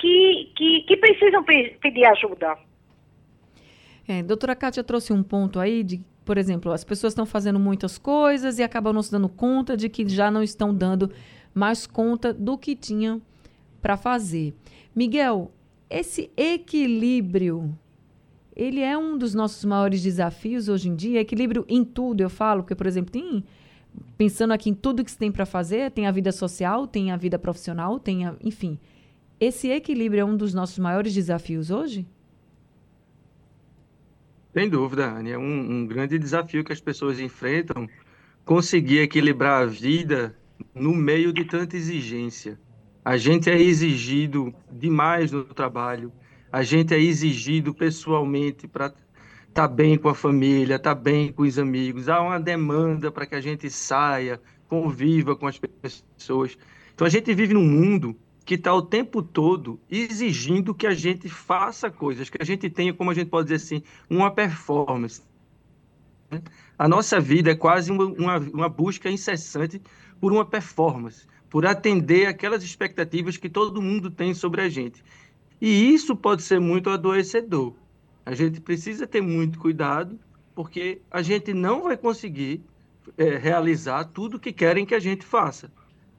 que, 0.00 0.52
que, 0.56 0.80
que 0.82 0.96
precisam 0.96 1.44
pedir 1.44 2.04
ajuda. 2.06 2.56
É, 4.08 4.22
doutora 4.22 4.56
Kátia 4.56 4.82
trouxe 4.82 5.12
um 5.12 5.22
ponto 5.22 5.60
aí 5.60 5.84
de, 5.84 6.00
por 6.24 6.38
exemplo, 6.38 6.72
as 6.72 6.82
pessoas 6.82 7.12
estão 7.12 7.26
fazendo 7.26 7.60
muitas 7.60 7.98
coisas 7.98 8.58
e 8.58 8.62
acabam 8.62 8.92
não 8.92 9.02
se 9.02 9.12
dando 9.12 9.28
conta 9.28 9.76
de 9.76 9.88
que 9.88 10.08
já 10.08 10.30
não 10.30 10.42
estão 10.42 10.74
dando 10.74 11.10
mais 11.54 11.86
conta 11.86 12.32
do 12.32 12.56
que 12.56 12.74
tinham 12.74 13.20
para 13.80 13.96
fazer. 13.96 14.54
Miguel, 14.94 15.52
esse 15.88 16.30
equilíbrio, 16.36 17.76
ele 18.56 18.80
é 18.80 18.96
um 18.96 19.16
dos 19.16 19.34
nossos 19.34 19.64
maiores 19.64 20.02
desafios 20.02 20.68
hoje 20.68 20.88
em 20.88 20.96
dia, 20.96 21.20
equilíbrio 21.20 21.64
em 21.68 21.84
tudo, 21.84 22.20
eu 22.20 22.30
falo, 22.30 22.62
porque, 22.62 22.74
por 22.74 22.86
exemplo, 22.86 23.12
tem 23.12 23.44
pensando 24.16 24.52
aqui 24.52 24.70
em 24.70 24.74
tudo 24.74 25.04
que 25.04 25.10
se 25.10 25.18
tem 25.18 25.32
para 25.32 25.44
fazer, 25.44 25.90
tem 25.90 26.06
a 26.06 26.12
vida 26.12 26.30
social, 26.30 26.86
tem 26.86 27.10
a 27.10 27.16
vida 27.16 27.38
profissional, 27.38 27.98
tem 27.98 28.24
a, 28.24 28.34
enfim. 28.42 28.78
Esse 29.40 29.70
equilíbrio 29.70 30.20
é 30.20 30.24
um 30.24 30.36
dos 30.36 30.52
nossos 30.52 30.78
maiores 30.78 31.14
desafios 31.14 31.70
hoje? 31.70 32.06
Sem 34.52 34.68
dúvida, 34.68 35.10
Anne. 35.10 35.30
É 35.30 35.38
um, 35.38 35.78
um 35.78 35.86
grande 35.86 36.18
desafio 36.18 36.62
que 36.62 36.74
as 36.74 36.80
pessoas 36.80 37.18
enfrentam 37.18 37.88
conseguir 38.44 38.98
equilibrar 38.98 39.62
a 39.62 39.66
vida 39.66 40.36
no 40.74 40.94
meio 40.94 41.32
de 41.32 41.46
tanta 41.46 41.74
exigência. 41.74 42.60
A 43.02 43.16
gente 43.16 43.48
é 43.48 43.58
exigido 43.58 44.54
demais 44.70 45.32
no 45.32 45.42
trabalho, 45.42 46.12
a 46.52 46.62
gente 46.62 46.92
é 46.92 46.98
exigido 46.98 47.72
pessoalmente 47.72 48.68
para 48.68 48.92
tá 49.54 49.66
bem 49.66 49.96
com 49.96 50.10
a 50.10 50.14
família, 50.14 50.78
tá 50.78 50.94
bem 50.94 51.32
com 51.32 51.44
os 51.44 51.58
amigos, 51.58 52.10
há 52.10 52.20
uma 52.20 52.38
demanda 52.38 53.10
para 53.10 53.24
que 53.24 53.34
a 53.34 53.40
gente 53.40 53.70
saia, 53.70 54.38
conviva 54.68 55.34
com 55.34 55.46
as 55.46 55.58
pessoas. 55.58 56.58
Então 56.94 57.06
a 57.06 57.10
gente 57.10 57.32
vive 57.32 57.54
num 57.54 57.64
mundo 57.64 58.14
que 58.50 58.56
está 58.56 58.74
o 58.74 58.82
tempo 58.82 59.22
todo 59.22 59.78
exigindo 59.88 60.74
que 60.74 60.84
a 60.84 60.92
gente 60.92 61.28
faça 61.28 61.88
coisas, 61.88 62.28
que 62.28 62.38
a 62.40 62.44
gente 62.44 62.68
tenha, 62.68 62.92
como 62.92 63.12
a 63.12 63.14
gente 63.14 63.28
pode 63.28 63.44
dizer 63.44 63.64
assim, 63.64 63.80
uma 64.10 64.28
performance. 64.28 65.22
A 66.76 66.88
nossa 66.88 67.20
vida 67.20 67.52
é 67.52 67.54
quase 67.54 67.92
uma, 67.92 68.06
uma, 68.06 68.38
uma 68.38 68.68
busca 68.68 69.08
incessante 69.08 69.80
por 70.20 70.32
uma 70.32 70.44
performance, 70.44 71.28
por 71.48 71.64
atender 71.64 72.26
aquelas 72.26 72.64
expectativas 72.64 73.36
que 73.36 73.48
todo 73.48 73.80
mundo 73.80 74.10
tem 74.10 74.34
sobre 74.34 74.62
a 74.62 74.68
gente. 74.68 75.00
E 75.60 75.94
isso 75.94 76.16
pode 76.16 76.42
ser 76.42 76.58
muito 76.58 76.90
adoecedor. 76.90 77.72
A 78.26 78.34
gente 78.34 78.60
precisa 78.60 79.06
ter 79.06 79.20
muito 79.20 79.60
cuidado, 79.60 80.18
porque 80.56 81.00
a 81.08 81.22
gente 81.22 81.54
não 81.54 81.84
vai 81.84 81.96
conseguir 81.96 82.64
é, 83.16 83.36
realizar 83.36 84.06
tudo 84.06 84.40
que 84.40 84.52
querem 84.52 84.84
que 84.84 84.96
a 84.96 85.00
gente 85.00 85.24
faça. 85.24 85.70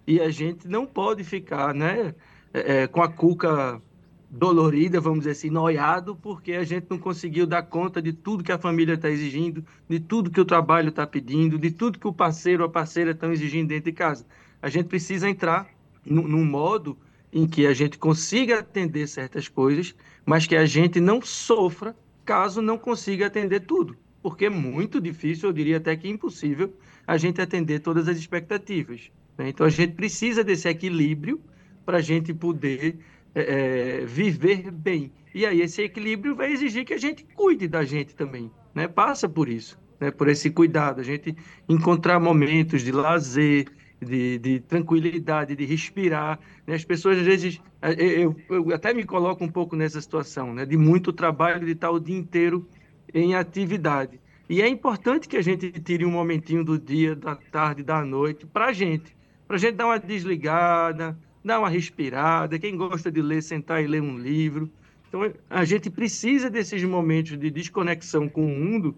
E 0.06 0.20
a 0.20 0.30
gente 0.30 0.68
não 0.68 0.86
pode 0.86 1.24
ficar 1.24 1.74
né, 1.74 2.14
é, 2.54 2.84
é, 2.84 2.88
com 2.88 3.02
a 3.02 3.10
cuca 3.10 3.82
dolorida, 4.30 5.02
vamos 5.02 5.20
dizer 5.20 5.32
assim, 5.32 5.50
noiado, 5.50 6.16
porque 6.16 6.54
a 6.54 6.64
gente 6.64 6.88
não 6.90 6.98
conseguiu 6.98 7.46
dar 7.46 7.64
conta 7.64 8.02
de 8.02 8.14
tudo 8.14 8.44
que 8.44 8.52
a 8.52 8.58
família 8.58 8.94
está 8.94 9.10
exigindo, 9.10 9.64
de 9.90 10.00
tudo 10.00 10.32
que 10.32 10.40
o 10.40 10.46
trabalho 10.46 10.90
está 10.90 11.06
pedindo, 11.06 11.60
de 11.60 11.70
tudo 11.70 12.00
que 12.00 12.08
o 12.08 12.14
parceiro 12.14 12.64
ou 12.64 12.70
a 12.70 12.72
parceira 12.72 13.12
estão 13.12 13.32
exigindo 13.32 13.68
dentro 13.68 13.92
de 13.92 13.92
casa. 13.92 14.26
A 14.62 14.70
gente 14.70 14.88
precisa 14.88 15.30
entrar 15.30 15.68
num 16.06 16.46
modo 16.46 16.98
em 17.32 17.46
que 17.46 17.68
a 17.68 17.74
gente 17.74 17.98
consiga 17.98 18.60
atender 18.60 19.08
certas 19.08 19.48
coisas, 19.48 19.94
mas 20.26 20.48
que 20.48 20.56
a 20.56 20.66
gente 20.66 21.00
não 21.00 21.22
sofra 21.22 21.96
caso 22.26 22.62
não 22.62 22.78
consiga 22.78 23.28
atender 23.28 23.62
tudo, 23.62 23.98
porque 24.22 24.46
é 24.46 24.50
muito 24.50 25.02
difícil, 25.02 25.50
eu 25.50 25.54
diria 25.54 25.78
até 25.78 25.96
que 25.96 26.08
impossível, 26.08 26.74
a 27.06 27.18
gente 27.18 27.42
atender 27.42 27.80
todas 27.80 28.08
as 28.08 28.18
expectativas. 28.18 29.12
Né? 29.42 29.50
Então 29.50 29.66
a 29.66 29.70
gente 29.70 29.94
precisa 29.94 30.44
desse 30.44 30.70
equilíbrio 30.70 31.42
para 31.84 31.98
a 31.98 32.02
gente 32.02 32.32
poder 32.34 33.00
é, 33.34 34.06
viver 34.06 34.70
bem. 34.70 35.12
E 35.34 35.46
aí 35.46 35.62
esse 35.62 35.82
equilíbrio 35.82 36.36
vai 36.36 36.52
exigir 36.52 36.86
que 36.86 36.94
a 36.94 36.98
gente 36.98 37.26
cuide 37.36 37.68
da 37.68 37.84
gente 37.84 38.16
também, 38.16 38.52
né? 38.76 38.88
Passa 38.88 39.28
por 39.28 39.50
isso, 39.50 39.80
né? 40.00 40.12
Por 40.12 40.28
esse 40.28 40.52
cuidado, 40.52 41.02
a 41.02 41.04
gente 41.04 41.36
encontrar 41.68 42.20
momentos 42.20 42.84
de 42.84 42.92
lazer, 42.92 43.66
de, 44.00 44.38
de 44.38 44.60
tranquilidade, 44.60 45.56
de 45.56 45.66
respirar. 45.66 46.40
Né? 46.68 46.76
As 46.76 46.86
pessoas, 46.86 47.18
às 47.18 47.26
vezes, 47.26 47.62
eu, 47.98 48.36
eu, 48.50 48.76
até 48.76 48.94
me 48.94 49.06
coloco 49.06 49.44
um 49.44 49.50
pouco 49.50 49.76
nessa 49.76 50.02
situação, 50.02 50.54
né? 50.54 50.66
de 50.66 50.78
muito 50.78 51.12
trabalho, 51.14 51.66
de 51.66 51.72
estar 51.72 51.90
o 51.90 52.00
dia 52.00 52.18
inteiro 52.18 52.68
em 53.14 53.34
atividade. 53.34 54.20
E 54.50 54.62
é 54.62 54.68
importante 54.68 55.30
que 55.30 55.38
a 55.38 55.42
gente 55.42 55.72
tire 55.72 56.06
um 56.06 56.12
momentinho 56.12 56.64
do 56.64 56.78
dia, 56.78 57.16
da 57.16 57.36
tarde, 57.36 57.84
da 57.84 58.04
noite, 58.04 58.46
para 58.46 58.66
a 58.66 58.74
gente. 58.74 59.16
Para 59.52 59.58
a 59.58 59.60
gente 59.60 59.76
dar 59.76 59.88
uma 59.88 60.00
desligada, 60.00 61.20
dar 61.44 61.60
uma 61.60 61.68
respirada. 61.68 62.58
Quem 62.58 62.78
gosta 62.78 63.12
de 63.12 63.22
ler, 63.22 63.44
sentar 63.44 63.84
e 63.84 63.86
ler 63.86 64.02
um 64.02 64.18
livro. 64.18 64.72
Então, 65.10 65.30
a 65.50 65.66
gente 65.66 65.90
precisa 65.90 66.50
desses 66.50 66.82
momentos 66.86 67.38
de 67.38 67.52
desconexão 67.52 68.30
com 68.30 68.46
o 68.46 68.48
mundo 68.48 68.96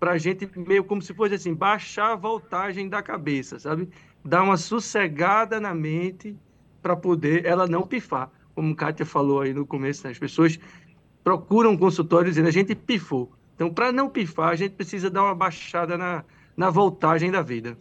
para 0.00 0.12
a 0.12 0.16
gente, 0.16 0.48
meio 0.56 0.84
como 0.84 1.02
se 1.02 1.12
fosse 1.12 1.34
assim, 1.34 1.52
baixar 1.52 2.12
a 2.12 2.16
voltagem 2.16 2.88
da 2.88 3.02
cabeça, 3.02 3.58
sabe? 3.58 3.86
dar 4.24 4.42
uma 4.42 4.56
sossegada 4.56 5.60
na 5.60 5.74
mente 5.74 6.34
para 6.80 6.96
poder 6.96 7.44
ela 7.44 7.66
não 7.66 7.82
pifar. 7.82 8.30
Como 8.54 8.74
Kátia 8.74 9.04
falou 9.04 9.42
aí 9.42 9.52
no 9.52 9.66
começo, 9.66 10.06
né? 10.06 10.12
as 10.12 10.18
pessoas 10.18 10.58
procuram 11.22 11.72
um 11.72 11.76
consultório 11.76 12.30
dizendo 12.30 12.48
a 12.48 12.50
gente 12.50 12.74
pifou. 12.74 13.30
Então, 13.54 13.68
para 13.68 13.92
não 13.92 14.08
pifar, 14.08 14.48
a 14.48 14.56
gente 14.56 14.76
precisa 14.76 15.10
dar 15.10 15.24
uma 15.24 15.34
baixada 15.34 15.98
na, 15.98 16.24
na 16.56 16.70
voltagem 16.70 17.30
da 17.30 17.42
vida. 17.42 17.76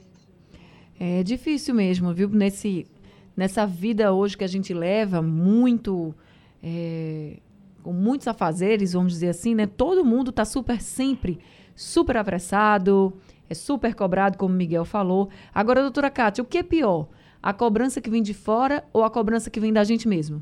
É 1.05 1.23
difícil 1.23 1.75
mesmo, 1.75 2.13
viu? 2.13 2.29
Nesse, 2.29 2.87
nessa 3.35 3.65
vida 3.65 4.13
hoje 4.13 4.37
que 4.37 4.43
a 4.43 4.47
gente 4.47 4.73
leva, 4.73 5.21
muito. 5.21 6.15
É, 6.63 7.39
com 7.81 7.91
muitos 7.91 8.27
afazeres, 8.27 8.93
vamos 8.93 9.11
dizer 9.11 9.27
assim, 9.27 9.53
né? 9.53 9.67
Todo 9.67 10.05
mundo 10.05 10.29
está 10.29 10.45
super 10.45 10.79
sempre 10.79 11.39
super 11.75 12.17
apressado, 12.17 13.13
é 13.49 13.53
super 13.53 13.95
cobrado, 13.95 14.37
como 14.37 14.53
o 14.53 14.57
Miguel 14.57 14.85
falou. 14.85 15.29
Agora, 15.53 15.81
doutora 15.81 16.09
Kátia, 16.09 16.43
o 16.43 16.47
que 16.47 16.59
é 16.59 16.63
pior? 16.63 17.07
A 17.41 17.53
cobrança 17.53 17.99
que 17.99 18.09
vem 18.09 18.21
de 18.21 18.33
fora 18.33 18.83
ou 18.93 19.03
a 19.03 19.09
cobrança 19.09 19.49
que 19.49 19.59
vem 19.59 19.73
da 19.73 19.83
gente 19.83 20.07
mesmo? 20.07 20.41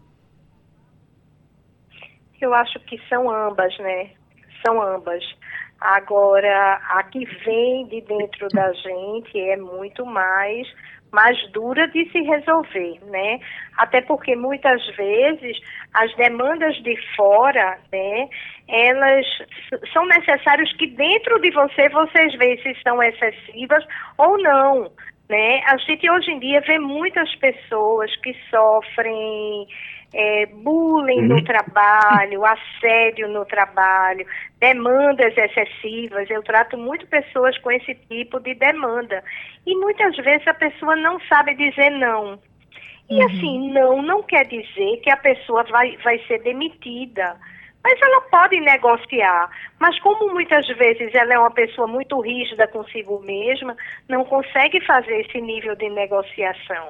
Eu 2.40 2.54
acho 2.54 2.80
que 2.82 3.00
são 3.08 3.30
ambas, 3.30 3.76
né? 3.80 4.12
São 4.66 4.82
ambas. 4.82 5.24
Agora, 5.82 6.80
a 6.90 7.02
que 7.04 7.26
vem 7.44 7.88
de 7.88 8.02
dentro 8.02 8.48
da 8.50 8.72
gente 8.72 9.40
é 9.40 9.58
muito 9.58 10.06
mais 10.06 10.68
mais 11.12 11.38
dura 11.52 11.88
de 11.90 12.10
se 12.10 12.22
resolver, 12.22 13.00
né? 13.08 13.40
Até 13.78 14.00
porque 14.02 14.36
muitas 14.36 14.82
vezes 14.96 15.60
as 15.94 16.16
demandas 16.16 16.76
de 16.84 16.96
fora, 17.16 17.78
né, 17.92 18.30
elas 18.68 19.26
são 19.92 20.06
necessárias 20.06 20.72
que 20.74 20.88
dentro 20.88 21.40
de 21.42 21.52
você 21.52 21.90
vocês 21.90 22.34
vejam 22.36 22.64
se 22.64 22.82
são 22.82 23.04
excessivas 23.04 23.86
ou 24.18 24.38
não, 24.42 24.90
né? 25.30 25.62
A 25.66 25.78
gente 25.78 26.10
hoje 26.10 26.32
em 26.32 26.40
dia 26.40 26.62
vê 26.62 26.80
muitas 26.80 27.34
pessoas 27.36 28.16
que 28.18 28.34
sofrem 28.50 29.68
é, 30.14 30.46
bullying 30.46 31.22
no 31.22 31.36
uhum. 31.36 31.44
trabalho, 31.44 32.44
assédio 32.46 33.28
no 33.28 33.46
trabalho, 33.46 34.26
demandas 34.60 35.36
excessivas. 35.38 36.30
Eu 36.30 36.44
trato 36.44 36.78
muito 36.78 37.08
pessoas 37.08 37.58
com 37.60 37.72
esse 37.72 37.96
tipo 38.10 38.40
de 38.40 38.54
demanda. 38.54 39.24
E 39.66 39.76
muitas 39.76 40.16
vezes 40.18 40.48
a 40.48 40.54
pessoa 40.54 40.96
não 40.96 41.20
sabe 41.22 41.56
dizer 41.56 41.90
não. 41.92 42.40
E 43.10 43.16
uhum. 43.16 43.26
assim, 43.26 43.72
não 43.74 44.02
não 44.02 44.24
quer 44.24 44.46
dizer 44.46 44.98
que 45.04 45.10
a 45.10 45.18
pessoa 45.18 45.64
vai, 45.64 45.98
vai 45.98 46.20
ser 46.28 46.42
demitida. 46.42 47.36
Mas 47.84 48.00
ela 48.02 48.22
pode 48.22 48.60
negociar. 48.60 49.50
Mas 49.80 50.00
como 50.00 50.32
muitas 50.32 50.68
vezes 50.68 51.14
ela 51.16 51.34
é 51.34 51.40
uma 51.40 51.52
pessoa 51.52 51.88
muito 51.88 52.20
rígida 52.20 52.68
consigo 52.68 53.20
mesma, 53.20 53.76
não 54.08 54.24
consegue 54.24 54.80
fazer 54.86 55.22
esse 55.22 55.42
nível 55.42 55.76
de 55.76 55.90
negociação. 55.90 56.90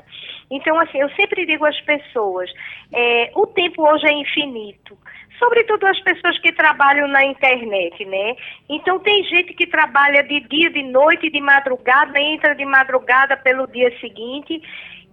Então, 0.49 0.77
assim, 0.79 0.99
eu 0.99 1.09
sempre 1.11 1.45
digo 1.45 1.65
às 1.65 1.79
pessoas, 1.81 2.51
é, 2.91 3.31
o 3.35 3.47
tempo 3.47 3.87
hoje 3.87 4.07
é 4.07 4.13
infinito 4.13 4.97
sobretudo 5.41 5.87
as 5.87 5.99
pessoas 6.01 6.37
que 6.37 6.51
trabalham 6.51 7.07
na 7.07 7.25
internet, 7.25 8.05
né? 8.05 8.35
Então 8.69 8.99
tem 8.99 9.23
gente 9.23 9.55
que 9.55 9.65
trabalha 9.65 10.21
de 10.23 10.39
dia, 10.41 10.69
de 10.69 10.83
noite, 10.83 11.31
de 11.31 11.41
madrugada, 11.41 12.19
entra 12.19 12.53
de 12.53 12.63
madrugada 12.63 13.35
pelo 13.35 13.65
dia 13.65 13.91
seguinte 13.99 14.61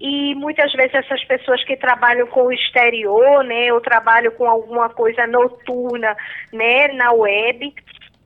e 0.01 0.35
muitas 0.35 0.73
vezes 0.73 0.95
essas 0.95 1.23
pessoas 1.25 1.63
que 1.65 1.77
trabalham 1.77 2.27
com 2.29 2.45
o 2.45 2.53
exterior, 2.53 3.45
né, 3.45 3.73
ou 3.73 3.81
trabalham 3.81 4.33
com 4.33 4.47
alguma 4.47 4.89
coisa 4.89 5.27
noturna, 5.27 6.17
né, 6.53 6.89
na 6.89 7.13
web. 7.13 7.75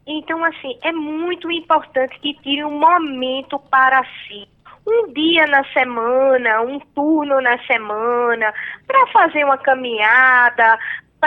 Então, 0.06 0.44
assim, 0.44 0.78
é 0.82 0.92
muito 0.92 1.50
importante 1.50 2.18
que 2.20 2.34
tire 2.42 2.64
um 2.64 2.78
momento 2.78 3.58
para 3.70 4.04
si. 4.26 4.46
Um 4.86 5.12
dia 5.12 5.46
na 5.46 5.64
semana, 5.72 6.62
um 6.62 6.80
turno 6.80 7.40
na 7.40 7.56
semana, 7.66 8.52
para 8.86 9.06
fazer 9.08 9.44
uma 9.44 9.56
caminhada, 9.56 10.78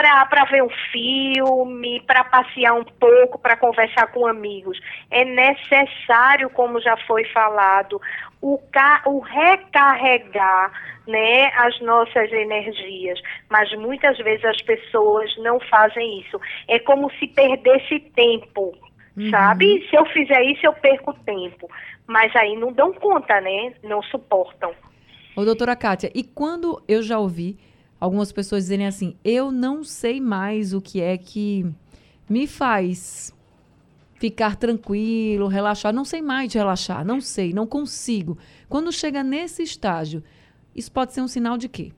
para 0.02 0.44
ver 0.44 0.62
um 0.62 0.68
filme, 0.92 2.02
para 2.06 2.22
passear 2.24 2.74
um 2.74 2.84
pouco, 2.84 3.38
para 3.38 3.56
conversar 3.56 4.08
com 4.08 4.26
amigos. 4.26 4.78
É 5.10 5.24
necessário, 5.24 6.50
como 6.50 6.80
já 6.82 6.96
foi 7.06 7.24
falado, 7.32 7.98
o, 8.42 8.60
o 9.06 9.18
recarregar 9.20 10.70
né, 11.06 11.46
as 11.56 11.80
nossas 11.80 12.30
energias. 12.30 13.18
Mas 13.48 13.72
muitas 13.78 14.18
vezes 14.18 14.44
as 14.44 14.60
pessoas 14.62 15.34
não 15.38 15.58
fazem 15.60 16.20
isso. 16.20 16.38
É 16.68 16.78
como 16.78 17.10
se 17.12 17.26
perdesse 17.28 18.00
tempo. 18.14 18.74
Uhum. 19.16 19.30
Sabe? 19.30 19.86
Se 19.88 19.96
eu 19.96 20.04
fizer 20.06 20.42
isso, 20.42 20.66
eu 20.66 20.74
perco 20.74 21.14
tempo. 21.24 21.70
Mas 22.06 22.36
aí 22.36 22.54
não 22.54 22.70
dão 22.70 22.92
conta, 22.92 23.40
né? 23.40 23.72
Não 23.82 24.02
suportam. 24.02 24.74
Ô, 25.34 25.44
doutora 25.44 25.74
Kátia, 25.74 26.10
e 26.14 26.22
quando 26.22 26.82
eu 26.86 27.02
já 27.02 27.18
ouvi 27.18 27.58
algumas 28.00 28.32
pessoas 28.32 28.64
dizerem 28.64 28.86
assim: 28.86 29.16
eu 29.24 29.50
não 29.50 29.84
sei 29.84 30.20
mais 30.20 30.72
o 30.72 30.80
que 30.80 31.00
é 31.00 31.16
que 31.16 31.64
me 32.28 32.46
faz 32.46 33.34
ficar 34.18 34.56
tranquilo, 34.56 35.46
relaxar. 35.46 35.92
Não 35.92 36.04
sei 36.04 36.22
mais 36.22 36.50
de 36.50 36.58
relaxar, 36.58 37.04
não 37.04 37.20
sei, 37.20 37.52
não 37.52 37.66
consigo. 37.66 38.38
Quando 38.68 38.92
chega 38.92 39.22
nesse 39.22 39.62
estágio, 39.62 40.22
isso 40.74 40.92
pode 40.92 41.12
ser 41.12 41.20
um 41.20 41.28
sinal 41.28 41.56
de 41.56 41.68
quê? 41.68 41.92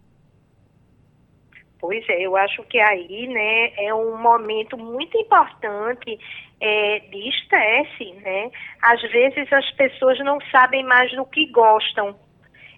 Pois 1.80 2.04
é, 2.08 2.22
eu 2.22 2.36
acho 2.36 2.62
que 2.64 2.78
aí, 2.78 3.28
né, 3.28 3.72
é 3.76 3.94
um 3.94 4.20
momento 4.20 4.76
muito 4.76 5.16
importante 5.16 6.18
é, 6.60 6.98
de 6.98 7.28
estresse, 7.28 8.12
né? 8.14 8.50
Às 8.82 9.00
vezes 9.12 9.52
as 9.52 9.70
pessoas 9.72 10.18
não 10.24 10.38
sabem 10.50 10.84
mais 10.84 11.10
do 11.12 11.24
que 11.24 11.46
gostam, 11.46 12.16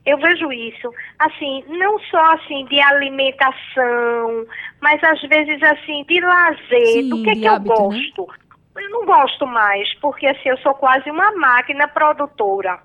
eu 0.04 0.16
vejo 0.18 0.52
isso, 0.52 0.92
assim, 1.18 1.64
não 1.68 1.98
só 2.00 2.32
assim 2.32 2.64
de 2.66 2.80
alimentação, 2.80 4.46
mas 4.80 5.02
às 5.04 5.20
vezes 5.22 5.62
assim 5.62 6.04
de 6.04 6.20
lazer, 6.20 7.02
Sim, 7.02 7.08
do 7.10 7.22
que, 7.22 7.34
que 7.34 7.46
hábito, 7.46 7.72
eu 7.72 7.90
né? 7.90 8.10
gosto. 8.16 8.26
Né? 8.74 8.82
Eu 8.82 8.90
não 8.90 9.04
gosto 9.04 9.46
mais, 9.46 9.92
porque 10.00 10.26
assim, 10.26 10.48
eu 10.48 10.58
sou 10.58 10.74
quase 10.74 11.10
uma 11.10 11.32
máquina 11.32 11.86
produtora, 11.88 12.80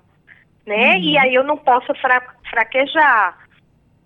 né? 0.66 0.96
Uhum. 0.96 1.00
E 1.00 1.18
aí 1.18 1.34
eu 1.34 1.44
não 1.44 1.56
posso 1.56 1.94
fra 1.94 2.20
fraquejar, 2.50 3.38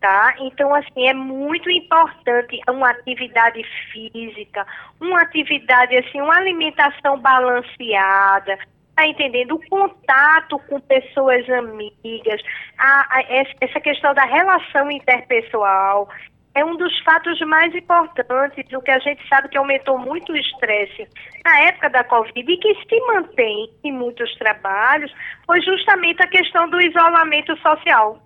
tá? 0.01 0.35
Então, 0.39 0.75
assim, 0.75 1.09
é 1.09 1.13
muito 1.13 1.69
importante 1.71 2.61
uma 2.69 2.91
atividade 2.91 3.63
física, 3.93 4.67
uma 5.01 5.21
atividade, 5.23 5.97
assim, 5.97 6.21
uma 6.21 6.37
alimentação 6.37 7.19
balanceada, 7.19 8.57
está 9.01 9.07
entendendo 9.07 9.55
o 9.55 9.69
contato 9.69 10.59
com 10.69 10.79
pessoas 10.81 11.49
amigas, 11.49 12.43
a, 12.79 13.19
a, 13.19 13.23
essa 13.61 13.81
questão 13.81 14.13
da 14.15 14.25
relação 14.25 14.91
interpessoal 14.91 16.09
é 16.55 16.65
um 16.65 16.77
dos 16.77 16.99
fatos 17.01 17.41
mais 17.43 17.75
importantes, 17.75 18.71
o 18.73 18.83
que 18.83 18.91
a 18.91 18.99
gente 18.99 19.27
sabe 19.29 19.49
que 19.49 19.57
aumentou 19.57 19.97
muito 19.99 20.33
o 20.33 20.37
estresse 20.37 21.09
na 21.45 21.61
época 21.61 21.89
da 21.91 22.05
Covid 22.05 22.53
e 22.53 22.57
que 22.57 22.75
se 22.75 23.01
mantém 23.07 23.71
em 23.85 23.93
muitos 23.93 24.35
trabalhos, 24.37 25.13
foi 25.47 25.61
justamente 25.63 26.23
a 26.23 26.27
questão 26.27 26.69
do 26.69 26.81
isolamento 26.81 27.57
social. 27.59 28.21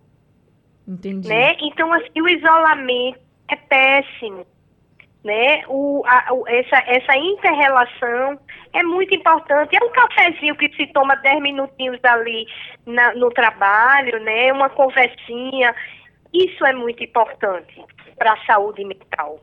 Entendi. 0.88 1.28
Né? 1.28 1.54
Então, 1.60 1.92
assim, 1.92 2.20
o 2.20 2.28
isolamento 2.28 3.20
é 3.48 3.56
péssimo 3.56 4.46
né? 5.24 5.62
O, 5.68 6.02
a, 6.06 6.34
o, 6.34 6.46
essa, 6.46 6.76
essa 6.86 7.16
inter-relação 7.16 8.38
é 8.72 8.82
muito 8.82 9.14
importante. 9.14 9.74
É 9.74 9.84
um 9.84 9.90
cafezinho 9.90 10.54
que 10.56 10.70
se 10.76 10.86
toma 10.88 11.16
10 11.16 11.42
minutinhos 11.42 11.98
ali 12.04 12.46
na, 12.84 13.14
no 13.14 13.30
trabalho, 13.30 14.22
né? 14.22 14.52
Uma 14.52 14.68
conversinha. 14.68 15.74
Isso 16.32 16.64
é 16.66 16.74
muito 16.74 17.02
importante 17.02 17.82
para 18.18 18.34
a 18.34 18.44
saúde 18.44 18.84
mental. 18.84 19.40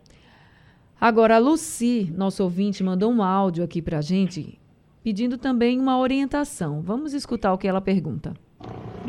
Agora, 1.00 1.38
a 1.38 1.40
Luci, 1.40 2.14
nosso 2.16 2.44
ouvinte, 2.44 2.84
mandou 2.84 3.12
um 3.12 3.24
áudio 3.24 3.64
aqui 3.64 3.82
para 3.82 3.98
a 3.98 4.02
gente, 4.02 4.60
pedindo 5.04 5.36
também 5.36 5.80
uma 5.80 5.98
orientação. 5.98 6.80
Vamos 6.82 7.14
escutar 7.14 7.52
o 7.54 7.58
que 7.58 7.68
ela 7.68 7.82
pergunta. 7.82 8.36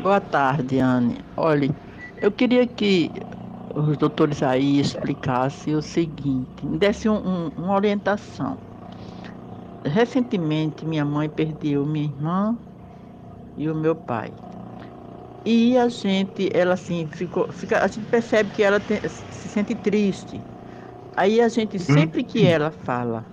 Boa 0.01 0.19
tarde, 0.19 0.79
Anne. 0.79 1.19
Olha, 1.37 1.69
eu 2.19 2.31
queria 2.31 2.65
que 2.65 3.11
os 3.73 3.97
doutores 3.97 4.41
aí 4.43 4.79
explicassem 4.79 5.75
o 5.75 5.81
seguinte, 5.81 6.65
me 6.65 6.77
desse 6.79 7.09
um, 7.09 7.15
um, 7.47 7.49
uma 7.49 7.73
orientação. 7.75 8.61
Recentemente 9.85 10.85
minha 10.85 11.05
mãe 11.05 11.29
perdeu 11.29 11.85
minha 11.85 12.05
irmã 12.05 12.59
e 13.55 13.69
o 13.69 13.75
meu 13.75 13.95
pai. 13.95 14.35
E 15.45 15.77
a 15.77 15.89
gente, 15.89 16.49
ela 16.53 16.73
assim, 16.75 17.07
ficou, 17.07 17.51
fica, 17.51 17.83
a 17.83 17.87
gente 17.87 18.07
percebe 18.07 18.51
que 18.51 18.63
ela 18.63 18.83
se 19.29 19.49
sente 19.49 19.75
triste. 19.75 20.47
Aí 21.15 21.41
a 21.41 21.49
gente, 21.49 21.79
sempre 21.79 22.23
que 22.25 22.45
ela 22.45 22.71
fala 22.71 23.27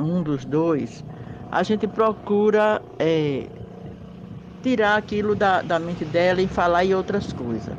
um 0.00 0.22
dos 0.22 0.44
dois, 0.44 1.04
a 1.50 1.62
gente 1.64 1.88
procura 1.88 2.84
é, 3.00 3.50
tirar 4.62 4.96
aquilo 4.96 5.34
da, 5.36 5.60
da 5.62 5.78
mente 5.78 6.04
dela 6.04 6.40
e 6.42 6.48
falar 6.48 6.84
em 6.84 6.94
outras 6.94 7.30
coisas. 7.32 7.76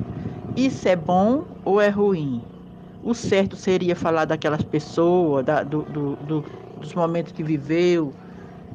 Isso 0.56 0.88
é 0.88 0.96
bom 0.96 1.46
ou 1.64 1.80
é 1.82 1.90
ruim? 1.90 2.50
O 3.02 3.14
certo 3.14 3.56
seria 3.56 3.96
falar 3.96 4.26
daquelas 4.26 4.64
pessoas, 4.64 5.46
da, 5.46 5.64
do, 5.64 5.86
do, 5.86 6.18
do, 6.18 6.46
dos 6.76 6.94
momentos 6.94 7.32
que 7.34 7.44
viveu, 7.44 8.18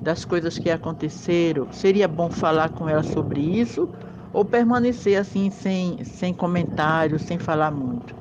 das 0.00 0.24
coisas 0.24 0.58
que 0.58 0.70
aconteceram. 0.70 1.70
Seria 1.72 2.08
bom 2.08 2.30
falar 2.30 2.70
com 2.70 2.88
ela 2.88 3.02
sobre 3.04 3.40
isso 3.42 3.90
ou 4.32 4.44
permanecer 4.44 5.18
assim, 5.20 5.50
sem, 5.50 6.04
sem 6.04 6.34
comentários, 6.34 7.22
sem 7.24 7.38
falar 7.38 7.70
muito? 7.72 8.16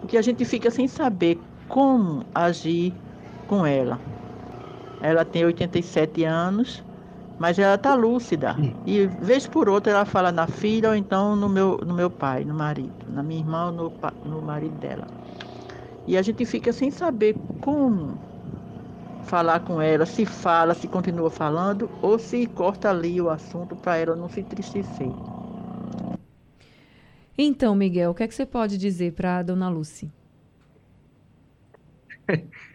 Porque 0.00 0.16
a 0.18 0.22
gente 0.22 0.44
fica 0.44 0.70
sem 0.70 0.88
saber 0.88 1.48
como 1.68 2.28
agir 2.34 3.02
com 3.46 3.66
ela. 3.66 4.02
Ela 5.00 5.24
tem 5.24 5.44
87 5.44 6.24
anos 6.24 6.84
mas 7.38 7.58
ela 7.58 7.74
está 7.74 7.94
lúcida. 7.94 8.56
E 8.86 9.06
vez 9.06 9.46
por 9.46 9.68
outra 9.68 9.92
ela 9.92 10.04
fala 10.04 10.30
na 10.30 10.46
filha 10.46 10.90
ou 10.90 10.94
então 10.94 11.34
no 11.36 11.48
meu, 11.48 11.78
no 11.84 11.94
meu 11.94 12.10
pai, 12.10 12.44
no 12.44 12.54
marido, 12.54 13.06
na 13.08 13.22
minha 13.22 13.40
irmã 13.40 13.66
ou 13.66 13.72
no, 13.72 13.92
no 14.24 14.42
marido 14.42 14.76
dela. 14.78 15.06
E 16.06 16.16
a 16.16 16.22
gente 16.22 16.44
fica 16.44 16.72
sem 16.72 16.90
saber 16.90 17.34
como 17.60 18.18
falar 19.24 19.60
com 19.60 19.80
ela, 19.80 20.04
se 20.04 20.26
fala, 20.26 20.74
se 20.74 20.86
continua 20.86 21.30
falando 21.30 21.90
ou 22.02 22.18
se 22.18 22.46
corta 22.46 22.90
ali 22.90 23.20
o 23.20 23.30
assunto 23.30 23.74
para 23.74 23.96
ela 23.96 24.14
não 24.14 24.28
se 24.28 24.40
entristecer. 24.40 25.10
Então, 27.36 27.74
Miguel, 27.74 28.12
o 28.12 28.14
que 28.14 28.22
é 28.22 28.28
que 28.28 28.34
você 28.34 28.46
pode 28.46 28.78
dizer 28.78 29.12
para 29.12 29.38
a 29.38 29.42
dona 29.42 29.68
Lucy? 29.68 30.12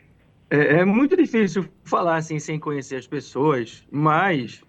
É, 0.52 0.80
é, 0.80 0.86
muito 0.86 1.16
difícil 1.16 1.66
falar 1.84 2.18
assim 2.18 2.40
sem 2.40 2.60
conhecer 2.60 2.96
as 2.96 3.06
pessoas, 3.06 3.86
mas 3.92 4.64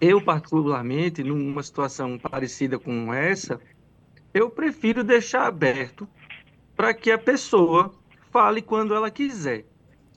eu, 0.00 0.20
particularmente, 0.20 1.24
numa 1.24 1.62
situação 1.62 2.18
parecida 2.18 2.78
com 2.78 3.12
essa, 3.12 3.58
eu 4.34 4.50
prefiro 4.50 5.02
deixar 5.02 5.46
aberto 5.46 6.06
para 6.76 6.92
que 6.92 7.10
a 7.10 7.18
pessoa 7.18 7.94
fale 8.30 8.60
quando 8.60 8.94
ela 8.94 9.10
quiser. 9.10 9.64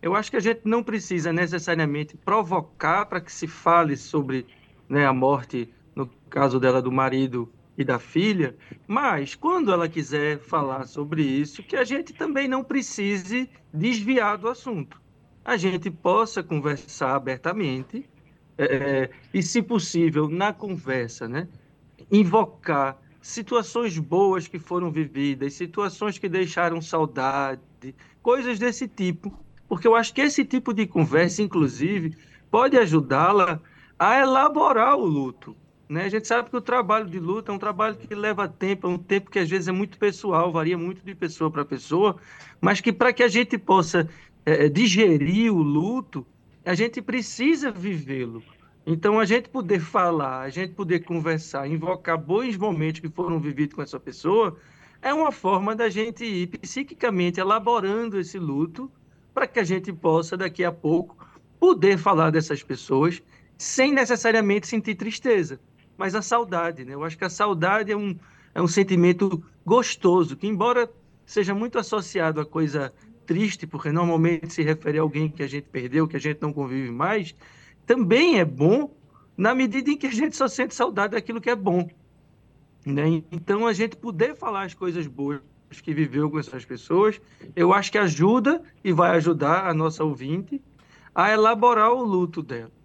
Eu 0.01 0.13
acho 0.13 0.29
que 0.29 0.37
a 0.37 0.41
gente 0.41 0.61
não 0.65 0.83
precisa 0.83 1.31
necessariamente 1.31 2.17
provocar 2.17 3.05
para 3.05 3.21
que 3.21 3.31
se 3.31 3.47
fale 3.47 3.95
sobre 3.95 4.45
né, 4.89 5.05
a 5.05 5.13
morte, 5.13 5.73
no 5.95 6.07
caso 6.29 6.59
dela, 6.59 6.81
do 6.81 6.91
marido 6.91 7.49
e 7.81 7.85
da 7.85 7.99
filha, 7.99 8.55
mas 8.87 9.35
quando 9.35 9.71
ela 9.71 9.89
quiser 9.89 10.39
falar 10.39 10.85
sobre 10.85 11.23
isso, 11.23 11.63
que 11.63 11.75
a 11.75 11.83
gente 11.83 12.13
também 12.13 12.47
não 12.47 12.63
precise 12.63 13.49
desviar 13.73 14.37
do 14.37 14.47
assunto. 14.47 15.01
A 15.43 15.57
gente 15.57 15.89
possa 15.89 16.43
conversar 16.43 17.15
abertamente 17.15 18.07
é, 18.57 19.09
e, 19.33 19.41
se 19.41 19.61
possível, 19.61 20.29
na 20.29 20.53
conversa, 20.53 21.27
né, 21.27 21.47
invocar 22.11 22.97
situações 23.21 23.97
boas 23.97 24.47
que 24.47 24.59
foram 24.59 24.91
vividas, 24.91 25.53
situações 25.53 26.17
que 26.17 26.29
deixaram 26.29 26.81
saudade, 26.81 27.95
coisas 28.21 28.59
desse 28.59 28.87
tipo, 28.87 29.37
porque 29.67 29.87
eu 29.87 29.95
acho 29.95 30.13
que 30.13 30.21
esse 30.21 30.43
tipo 30.43 30.73
de 30.73 30.85
conversa, 30.85 31.41
inclusive, 31.41 32.15
pode 32.49 32.77
ajudá-la 32.77 33.61
a 33.97 34.19
elaborar 34.19 34.95
o 34.95 35.05
luto. 35.05 35.55
Né? 35.91 36.05
A 36.05 36.09
gente 36.09 36.25
sabe 36.25 36.49
que 36.49 36.55
o 36.55 36.61
trabalho 36.61 37.05
de 37.05 37.19
luto 37.19 37.51
é 37.51 37.53
um 37.53 37.59
trabalho 37.59 37.97
que 37.97 38.15
leva 38.15 38.47
tempo, 38.47 38.87
é 38.87 38.89
um 38.89 38.97
tempo 38.97 39.29
que 39.29 39.37
às 39.37 39.49
vezes 39.49 39.67
é 39.67 39.73
muito 39.73 39.97
pessoal, 39.97 40.49
varia 40.49 40.77
muito 40.77 41.03
de 41.03 41.13
pessoa 41.13 41.51
para 41.51 41.65
pessoa, 41.65 42.15
mas 42.61 42.79
que 42.79 42.93
para 42.93 43.11
que 43.11 43.21
a 43.21 43.27
gente 43.27 43.57
possa 43.57 44.09
é, 44.45 44.69
digerir 44.69 45.53
o 45.53 45.61
luto, 45.61 46.25
a 46.63 46.73
gente 46.73 47.01
precisa 47.01 47.71
vivê-lo. 47.71 48.41
Então, 48.85 49.19
a 49.19 49.25
gente 49.25 49.49
poder 49.49 49.81
falar, 49.81 50.43
a 50.43 50.49
gente 50.49 50.71
poder 50.73 51.01
conversar, 51.01 51.67
invocar 51.67 52.17
bons 52.17 52.55
momentos 52.55 53.01
que 53.01 53.09
foram 53.09 53.37
vividos 53.37 53.75
com 53.75 53.81
essa 53.81 53.99
pessoa, 53.99 54.57
é 55.01 55.13
uma 55.13 55.29
forma 55.29 55.75
da 55.75 55.89
gente 55.89 56.23
ir 56.23 56.47
psiquicamente 56.47 57.41
elaborando 57.41 58.17
esse 58.17 58.39
luto 58.39 58.89
para 59.33 59.45
que 59.45 59.59
a 59.59 59.63
gente 59.65 59.91
possa, 59.91 60.37
daqui 60.37 60.63
a 60.63 60.71
pouco, 60.71 61.17
poder 61.59 61.97
falar 61.97 62.29
dessas 62.29 62.63
pessoas 62.63 63.21
sem 63.57 63.93
necessariamente 63.93 64.65
sentir 64.65 64.95
tristeza, 64.95 65.59
mas 66.01 66.15
a 66.15 66.21
saudade. 66.23 66.83
Né? 66.83 66.95
Eu 66.95 67.03
acho 67.03 67.15
que 67.15 67.23
a 67.23 67.29
saudade 67.29 67.91
é 67.91 67.95
um, 67.95 68.17
é 68.55 68.61
um 68.61 68.67
sentimento 68.67 69.43
gostoso, 69.63 70.35
que, 70.35 70.47
embora 70.47 70.91
seja 71.23 71.53
muito 71.53 71.77
associado 71.77 72.41
a 72.41 72.45
coisa 72.45 72.91
triste, 73.23 73.67
porque 73.67 73.91
normalmente 73.91 74.51
se 74.51 74.63
refere 74.63 74.97
a 74.97 75.03
alguém 75.03 75.29
que 75.29 75.43
a 75.43 75.47
gente 75.47 75.67
perdeu, 75.71 76.07
que 76.07 76.17
a 76.17 76.19
gente 76.19 76.41
não 76.41 76.51
convive 76.51 76.89
mais, 76.89 77.35
também 77.85 78.39
é 78.39 78.43
bom 78.43 78.89
na 79.37 79.53
medida 79.53 79.91
em 79.91 79.95
que 79.95 80.07
a 80.07 80.11
gente 80.11 80.35
só 80.35 80.47
sente 80.47 80.73
saudade 80.73 81.11
daquilo 81.11 81.39
que 81.39 81.51
é 81.51 81.55
bom. 81.55 81.87
Né? 82.83 83.23
Então, 83.31 83.67
a 83.67 83.73
gente 83.73 83.95
poder 83.95 84.35
falar 84.35 84.63
as 84.63 84.73
coisas 84.73 85.05
boas 85.05 85.39
que 85.83 85.93
viveu 85.93 86.31
com 86.31 86.39
essas 86.39 86.65
pessoas, 86.65 87.21
eu 87.55 87.71
acho 87.71 87.91
que 87.91 87.99
ajuda 87.99 88.59
e 88.83 88.91
vai 88.91 89.11
ajudar 89.17 89.67
a 89.67 89.73
nossa 89.73 90.03
ouvinte 90.03 90.59
a 91.13 91.31
elaborar 91.31 91.93
o 91.93 92.03
luto 92.03 92.41
dela. 92.41 92.80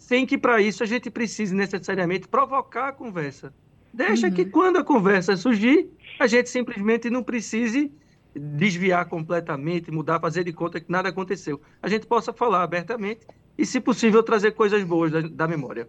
Sem 0.00 0.24
que 0.24 0.38
para 0.38 0.62
isso 0.62 0.82
a 0.82 0.86
gente 0.86 1.10
precise 1.10 1.54
necessariamente 1.54 2.26
provocar 2.26 2.88
a 2.88 2.92
conversa. 2.92 3.52
Deixa 3.92 4.28
uhum. 4.28 4.32
que 4.32 4.46
quando 4.46 4.78
a 4.78 4.82
conversa 4.82 5.36
surgir, 5.36 5.90
a 6.18 6.26
gente 6.26 6.48
simplesmente 6.48 7.10
não 7.10 7.22
precise 7.22 7.92
desviar 8.34 9.04
completamente, 9.04 9.90
mudar, 9.90 10.18
fazer 10.18 10.42
de 10.42 10.54
conta 10.54 10.80
que 10.80 10.90
nada 10.90 11.10
aconteceu. 11.10 11.60
A 11.82 11.88
gente 11.88 12.06
possa 12.06 12.32
falar 12.32 12.62
abertamente 12.62 13.26
e, 13.58 13.66
se 13.66 13.78
possível, 13.78 14.22
trazer 14.22 14.52
coisas 14.52 14.82
boas 14.82 15.12
da, 15.12 15.20
da 15.20 15.46
memória. 15.46 15.86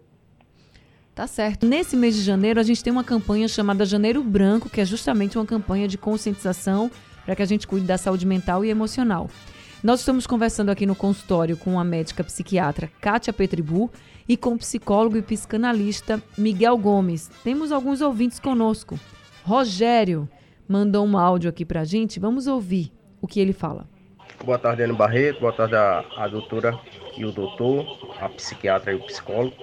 Tá 1.14 1.26
certo. 1.26 1.66
Nesse 1.66 1.96
mês 1.96 2.14
de 2.14 2.20
janeiro, 2.20 2.60
a 2.60 2.62
gente 2.62 2.84
tem 2.84 2.92
uma 2.92 3.04
campanha 3.04 3.48
chamada 3.48 3.86
Janeiro 3.86 4.22
Branco, 4.22 4.68
que 4.68 4.80
é 4.80 4.84
justamente 4.84 5.38
uma 5.38 5.46
campanha 5.46 5.88
de 5.88 5.96
conscientização 5.96 6.90
para 7.24 7.34
que 7.34 7.42
a 7.42 7.46
gente 7.46 7.66
cuide 7.66 7.86
da 7.86 7.96
saúde 7.96 8.26
mental 8.26 8.62
e 8.62 8.68
emocional. 8.68 9.30
Nós 9.82 9.98
estamos 9.98 10.28
conversando 10.28 10.70
aqui 10.70 10.86
no 10.86 10.94
consultório 10.94 11.56
com 11.56 11.76
a 11.76 11.82
médica 11.82 12.22
psiquiatra 12.22 12.88
Kátia 13.00 13.32
Petribu 13.32 13.90
e 14.28 14.36
com 14.36 14.50
o 14.50 14.58
psicólogo 14.58 15.16
e 15.16 15.22
psicanalista 15.22 16.22
Miguel 16.38 16.78
Gomes. 16.78 17.28
Temos 17.42 17.72
alguns 17.72 18.00
ouvintes 18.00 18.38
conosco. 18.38 18.96
Rogério 19.42 20.28
mandou 20.68 21.04
um 21.04 21.18
áudio 21.18 21.50
aqui 21.50 21.64
para 21.64 21.80
a 21.80 21.84
gente. 21.84 22.20
Vamos 22.20 22.46
ouvir 22.46 22.92
o 23.20 23.26
que 23.26 23.40
ele 23.40 23.52
fala. 23.52 23.88
Boa 24.44 24.56
tarde, 24.56 24.84
Ana 24.84 24.94
Barreto. 24.94 25.40
Boa 25.40 25.52
tarde, 25.52 25.74
a, 25.74 26.04
a 26.16 26.28
doutora 26.28 26.78
e 27.16 27.24
o 27.24 27.32
doutor, 27.32 27.84
a 28.20 28.28
psiquiatra 28.28 28.92
e 28.92 28.94
o 28.94 29.04
psicólogo. 29.04 29.56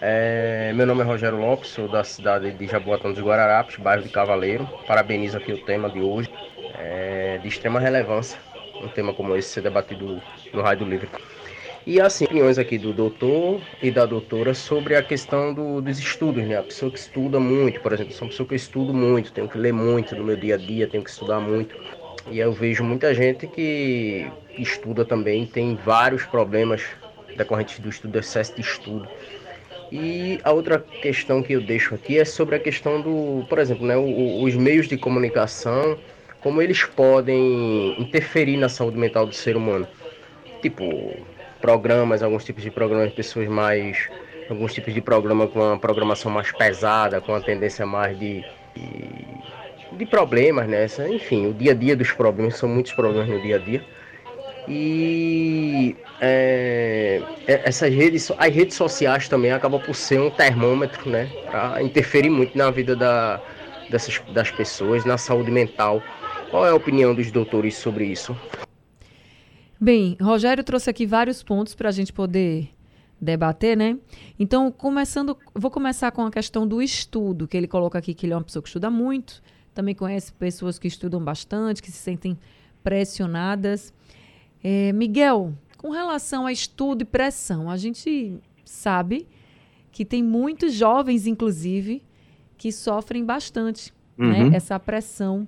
É, 0.00 0.72
meu 0.74 0.86
nome 0.86 1.02
é 1.02 1.04
Rogério 1.04 1.38
Lopes, 1.38 1.68
sou 1.68 1.86
da 1.86 2.02
cidade 2.02 2.50
de 2.52 2.66
Jaboatão 2.66 3.12
dos 3.12 3.22
Guararapes, 3.22 3.76
bairro 3.76 4.02
de 4.02 4.08
Cavaleiro. 4.08 4.66
Parabenizo 4.86 5.36
aqui 5.36 5.52
o 5.52 5.62
tema 5.66 5.90
de 5.90 6.00
hoje, 6.00 6.30
é, 6.78 7.36
de 7.42 7.46
extrema 7.46 7.78
relevância, 7.78 8.38
um 8.80 8.88
tema 8.88 9.12
como 9.12 9.36
esse 9.36 9.48
ser 9.48 9.62
debatido 9.62 10.20
no 10.52 10.62
Rádio 10.62 10.86
Livre. 10.86 11.08
E 11.86 12.00
assim, 12.00 12.24
opiniões 12.24 12.58
aqui 12.58 12.76
do 12.76 12.92
doutor 12.92 13.60
e 13.82 13.90
da 13.90 14.04
doutora 14.04 14.52
sobre 14.52 14.94
a 14.94 15.02
questão 15.02 15.54
do, 15.54 15.80
dos 15.80 15.98
estudos, 15.98 16.44
né? 16.46 16.58
A 16.58 16.62
pessoa 16.62 16.90
que 16.90 16.98
estuda 16.98 17.40
muito, 17.40 17.80
por 17.80 17.92
exemplo, 17.92 18.12
sou 18.12 18.26
uma 18.26 18.30
pessoa 18.30 18.46
que 18.46 18.54
eu 18.54 18.56
estudo 18.56 18.92
muito, 18.92 19.32
tenho 19.32 19.48
que 19.48 19.56
ler 19.56 19.72
muito 19.72 20.14
no 20.14 20.22
meu 20.22 20.36
dia 20.36 20.56
a 20.56 20.58
dia, 20.58 20.86
tenho 20.86 21.02
que 21.02 21.10
estudar 21.10 21.40
muito. 21.40 21.74
E 22.30 22.38
eu 22.38 22.52
vejo 22.52 22.84
muita 22.84 23.14
gente 23.14 23.46
que 23.46 24.30
estuda 24.58 25.04
também, 25.06 25.46
tem 25.46 25.74
vários 25.74 26.24
problemas 26.24 26.82
decorrentes 27.36 27.78
do 27.78 27.88
estudo, 27.88 28.12
do 28.12 28.18
excesso 28.18 28.54
de 28.54 28.60
estudo. 28.60 29.08
E 29.90 30.38
a 30.44 30.52
outra 30.52 30.78
questão 30.78 31.42
que 31.42 31.54
eu 31.54 31.60
deixo 31.60 31.94
aqui 31.94 32.18
é 32.18 32.24
sobre 32.24 32.56
a 32.56 32.58
questão 32.58 33.00
do, 33.00 33.44
por 33.48 33.58
exemplo, 33.58 33.86
né, 33.86 33.96
os 33.96 34.54
meios 34.54 34.86
de 34.86 34.96
comunicação, 34.96 35.98
como 36.40 36.60
eles 36.62 36.84
podem 36.84 38.00
interferir 38.00 38.56
na 38.56 38.68
saúde 38.68 38.98
mental 38.98 39.26
do 39.26 39.34
ser 39.34 39.56
humano. 39.56 39.86
Tipo, 40.62 41.16
programas, 41.60 42.22
alguns 42.22 42.44
tipos 42.44 42.62
de 42.62 42.70
programas 42.70 43.12
pessoas 43.12 43.48
mais. 43.48 44.08
alguns 44.48 44.74
tipos 44.74 44.92
de 44.92 45.00
programa 45.00 45.46
com 45.46 45.60
uma 45.60 45.78
programação 45.78 46.30
mais 46.30 46.50
pesada, 46.52 47.20
com 47.20 47.32
uma 47.32 47.40
tendência 47.40 47.86
mais 47.86 48.18
de, 48.18 48.44
de, 48.74 49.42
de 49.92 50.06
problemas, 50.06 50.66
né? 50.68 50.86
Enfim, 51.10 51.46
o 51.48 51.54
dia 51.54 51.72
a 51.72 51.74
dia 51.74 51.96
dos 51.96 52.12
problemas, 52.12 52.56
são 52.56 52.68
muitos 52.68 52.92
problemas 52.92 53.28
no 53.28 53.40
dia 53.40 53.56
a 53.56 53.58
dia. 53.58 53.84
E 54.68 55.96
é, 56.20 57.22
é, 57.46 57.62
essas 57.68 57.92
redes, 57.92 58.30
as 58.36 58.54
redes 58.54 58.76
sociais 58.76 59.28
também 59.28 59.52
acabam 59.52 59.80
por 59.80 59.94
ser 59.94 60.20
um 60.20 60.30
termômetro, 60.30 61.08
né, 61.10 61.30
para 61.44 61.82
interferir 61.82 62.30
muito 62.30 62.56
na 62.56 62.70
vida 62.70 62.94
da, 62.94 63.42
dessas, 63.88 64.20
das 64.28 64.50
pessoas, 64.50 65.04
na 65.04 65.18
saúde 65.18 65.50
mental. 65.50 66.02
Qual 66.50 66.66
é 66.66 66.70
a 66.70 66.74
opinião 66.74 67.14
dos 67.14 67.30
doutores 67.30 67.76
sobre 67.76 68.06
isso? 68.06 68.36
Bem, 69.80 70.16
Rogério 70.20 70.64
trouxe 70.64 70.90
aqui 70.90 71.06
vários 71.06 71.44
pontos 71.44 71.76
para 71.76 71.88
a 71.88 71.92
gente 71.92 72.12
poder 72.12 72.68
debater, 73.20 73.76
né? 73.76 73.96
Então, 74.36 74.72
começando, 74.72 75.38
vou 75.54 75.70
começar 75.70 76.10
com 76.10 76.26
a 76.26 76.30
questão 76.30 76.66
do 76.66 76.82
estudo, 76.82 77.46
que 77.46 77.56
ele 77.56 77.68
coloca 77.68 77.98
aqui 77.98 78.12
que 78.14 78.26
ele 78.26 78.32
é 78.32 78.36
uma 78.36 78.42
pessoa 78.42 78.62
que 78.62 78.68
estuda 78.68 78.90
muito, 78.90 79.40
também 79.72 79.94
conhece 79.94 80.32
pessoas 80.32 80.76
que 80.76 80.88
estudam 80.88 81.22
bastante, 81.22 81.80
que 81.80 81.90
se 81.92 81.98
sentem 81.98 82.36
pressionadas. 82.82 83.94
É, 84.62 84.92
Miguel, 84.92 85.54
com 85.78 85.90
relação 85.90 86.46
a 86.46 86.52
estudo 86.52 87.02
e 87.02 87.04
pressão, 87.04 87.70
a 87.70 87.76
gente 87.76 88.34
sabe 88.64 89.28
que 89.92 90.04
tem 90.04 90.20
muitos 90.20 90.72
jovens, 90.72 91.28
inclusive, 91.28 92.02
que 92.58 92.72
sofrem 92.72 93.24
bastante 93.24 93.94
né, 94.18 94.42
uhum. 94.42 94.50
né, 94.50 94.56
essa 94.56 94.78
pressão. 94.80 95.46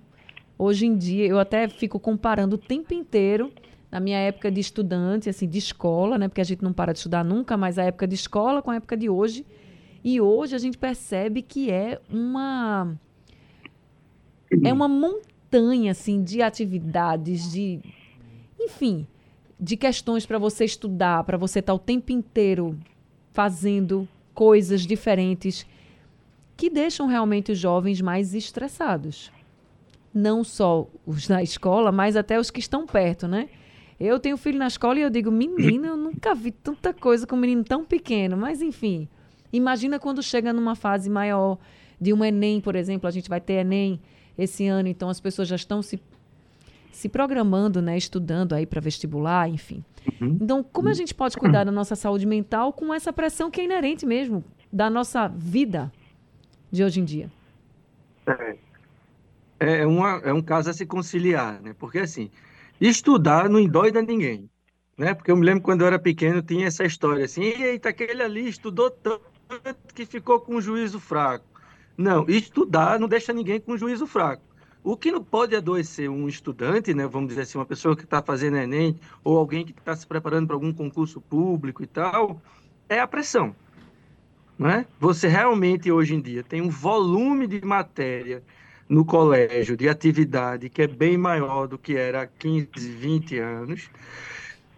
Hoje 0.65 0.87
em 0.87 0.97
dia, 0.97 1.27
eu 1.27 1.41
até 1.41 1.67
fico 1.67 1.99
comparando 1.99 2.55
o 2.55 2.59
tempo 2.59 2.95
inteiro, 2.95 3.51
na 3.91 3.99
minha 3.99 4.19
época 4.19 4.49
de 4.49 4.61
estudante, 4.61 5.29
assim, 5.29 5.49
de 5.49 5.59
escola, 5.59 6.17
né, 6.17 6.29
porque 6.29 6.41
a 6.41 6.45
gente 6.45 6.63
não 6.63 6.73
para 6.73 6.93
de 6.93 7.01
estudar 7.01 7.25
nunca, 7.25 7.57
mas 7.57 7.81
a 7.81 7.83
época 7.83 8.07
de 8.07 8.15
escola 8.15 8.63
com 8.63 8.71
a 8.71 8.77
época 8.77 8.97
de 8.97 9.11
hoje. 9.11 9.45
E 10.05 10.21
hoje 10.21 10.55
a 10.55 10.59
gente 10.59 10.79
percebe 10.79 11.43
que 11.43 11.69
é 11.69 12.01
uma 12.09 12.97
é 14.65 14.73
uma 14.73 14.87
montanha 14.87 15.91
assim 15.91 16.23
de 16.23 16.41
atividades, 16.41 17.51
de 17.51 17.81
enfim, 18.61 19.05
de 19.59 19.77
questões 19.77 20.25
para 20.25 20.39
você 20.39 20.65
estudar, 20.65 21.25
para 21.25 21.37
você 21.37 21.59
estar 21.59 21.73
tá 21.73 21.75
o 21.75 21.79
tempo 21.81 22.13
inteiro 22.13 22.79
fazendo 23.33 24.09
coisas 24.33 24.83
diferentes 24.83 25.67
que 26.57 26.71
deixam 26.71 27.09
realmente 27.09 27.51
os 27.51 27.59
jovens 27.59 28.01
mais 28.01 28.33
estressados. 28.33 29.33
Não 30.15 30.45
só 30.45 30.89
os 31.07 31.29
na 31.29 31.43
escola, 31.43 31.91
mas 31.91 32.17
até 32.17 32.39
os 32.39 32.51
que 32.51 32.61
estão 32.61 32.87
perto, 32.87 33.27
né? 33.27 33.49
Eu 33.99 34.19
tenho 34.19 34.37
filho 34.37 34.59
na 34.59 34.67
escola 34.67 34.99
e 34.99 35.03
eu 35.03 35.11
digo, 35.11 35.31
menina, 35.31 35.89
eu 35.89 35.97
nunca 35.97 36.35
vi 36.35 36.51
tanta 36.51 36.93
coisa 36.93 37.27
com 37.27 37.37
um 37.37 37.39
menino 37.39 37.63
tão 37.63 37.85
pequeno. 37.85 38.37
Mas, 38.37 38.61
enfim, 38.61 39.09
imagina 39.53 39.99
quando 39.99 40.23
chega 40.23 40.53
numa 40.53 40.75
fase 40.75 41.09
maior 41.09 41.59
de 42.01 42.13
um 42.13 42.25
Enem, 42.25 42.61
por 42.61 42.75
exemplo. 42.75 43.07
A 43.07 43.11
gente 43.11 43.29
vai 43.29 43.41
ter 43.41 43.55
Enem 43.55 44.01
esse 44.37 44.67
ano, 44.67 44.89
então 44.89 45.09
as 45.09 45.21
pessoas 45.21 45.47
já 45.47 45.57
estão 45.57 45.81
se 45.83 46.01
se 46.93 47.09
programando, 47.09 47.81
né, 47.81 47.97
estudando 47.97 48.53
aí 48.53 48.67
para 48.67 48.81
vestibular, 48.81 49.49
enfim. 49.49 49.83
Uhum. 50.21 50.39
Então, 50.41 50.63
como 50.63 50.89
a 50.89 50.95
gente 50.95 51.15
pode 51.15 51.37
cuidar 51.37 51.65
da 51.65 51.73
nossa 51.73 51.97
saúde 51.97 52.27
mental 52.27 52.73
com 52.73 52.93
essa 52.93 53.13
pressão 53.13 53.51
que 53.51 53.61
é 53.61 53.65
inerente 53.65 54.05
mesmo 54.05 54.45
da 54.73 54.91
nossa 54.91 55.27
vida 55.27 55.91
de 56.71 56.85
hoje 56.85 57.01
em 57.01 57.05
dia? 57.05 57.31
É, 58.27 58.57
é, 59.63 59.87
uma, 59.87 60.21
é 60.25 60.33
um 60.33 60.43
caso 60.43 60.71
a 60.71 60.73
se 60.73 60.85
conciliar, 60.85 61.61
né? 61.63 61.75
Porque 61.79 62.01
assim, 62.01 62.31
estudar 62.81 63.49
não 63.49 63.61
endoida 63.61 64.03
ninguém, 64.03 64.51
né? 64.97 65.15
Porque 65.15 65.31
eu 65.31 65.37
me 65.37 65.45
lembro 65.45 65.63
quando 65.63 65.83
eu 65.83 65.87
era 65.87 65.99
pequeno 65.99 66.43
tinha 66.43 66.67
essa 66.67 66.85
história 66.85 67.25
assim, 67.25 67.43
eita, 67.43 67.91
aquele 67.91 68.23
ali 68.23 68.49
estudou 68.49 68.91
tanto 68.91 69.25
que 69.95 70.05
ficou 70.07 70.41
com 70.41 70.57
um 70.57 70.61
juízo 70.61 70.99
fraco. 70.99 71.45
Não, 71.97 72.25
estudar 72.29 72.99
não 72.99 73.07
deixa 73.07 73.33
ninguém 73.33 73.61
com 73.61 73.73
um 73.73 73.79
juízo 73.79 74.07
fraco. 74.07 74.43
O 74.83 74.97
que 74.97 75.13
não 75.13 75.23
pode 75.23 75.55
adoecer 75.55 76.11
um 76.11 76.27
estudante, 76.27 76.93
né, 76.93 77.07
vamos 77.07 77.29
dizer 77.29 77.43
assim, 77.43 77.57
uma 77.57 77.65
pessoa 77.65 77.95
que 77.95 78.03
está 78.03 78.21
fazendo 78.21 78.57
Enem, 78.57 78.99
ou 79.23 79.39
alguém 79.39 79.65
que 79.65 79.71
está 79.71 79.95
se 79.95 80.05
preparando 80.05 80.49
para 80.49 80.57
algum 80.57 80.73
concurso 80.73 81.21
público 81.21 81.85
e 81.85 81.87
tal, 81.87 82.43
é 82.89 82.99
a 82.99 83.07
pressão. 83.07 83.55
Né? 84.59 84.87
Você 84.99 85.29
realmente, 85.29 85.91
hoje 85.93 86.15
em 86.17 86.21
dia, 86.21 86.43
tem 86.43 86.61
um 86.61 86.69
volume 86.69 87.47
de 87.47 87.65
matéria 87.65 88.43
no 88.93 89.07
colégio, 89.07 89.75
de 89.75 89.89
atividade, 89.89 90.69
que 90.69 90.83
é 90.83 90.87
bem 90.87 91.17
maior 91.17 91.67
do 91.67 91.79
que 91.79 91.97
era 91.97 92.21
há 92.21 92.27
15, 92.27 92.69
20 92.77 93.39
anos. 93.39 93.89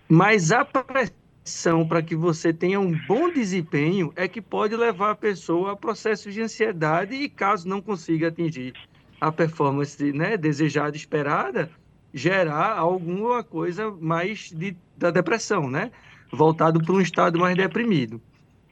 Mas 0.09 0.53
a 0.53 0.65
pressão 0.65 1.85
para 1.85 2.01
que 2.01 2.15
você 2.15 2.53
tenha 2.53 2.79
um 2.79 2.97
bom 3.09 3.29
desempenho 3.29 4.13
é 4.15 4.29
que 4.29 4.41
pode 4.41 4.77
levar 4.77 5.11
a 5.11 5.15
pessoa 5.17 5.73
a 5.73 5.77
processos 5.77 6.33
de 6.33 6.41
ansiedade 6.41 7.13
e 7.13 7.29
caso 7.29 7.69
não 7.69 7.83
consiga 7.83 8.29
atingir 8.29 8.73
a 9.21 9.33
performance 9.33 10.13
né, 10.13 10.37
desejada, 10.37 10.97
esperada, 10.97 11.69
gerar 12.13 12.79
alguma 12.79 13.43
coisa 13.43 13.91
mais 13.91 14.53
de, 14.55 14.77
da 14.97 15.11
depressão, 15.11 15.69
né? 15.69 15.91
Voltado 16.33 16.81
para 16.81 16.95
um 16.95 17.01
estado 17.01 17.37
mais 17.37 17.57
deprimido. 17.57 18.23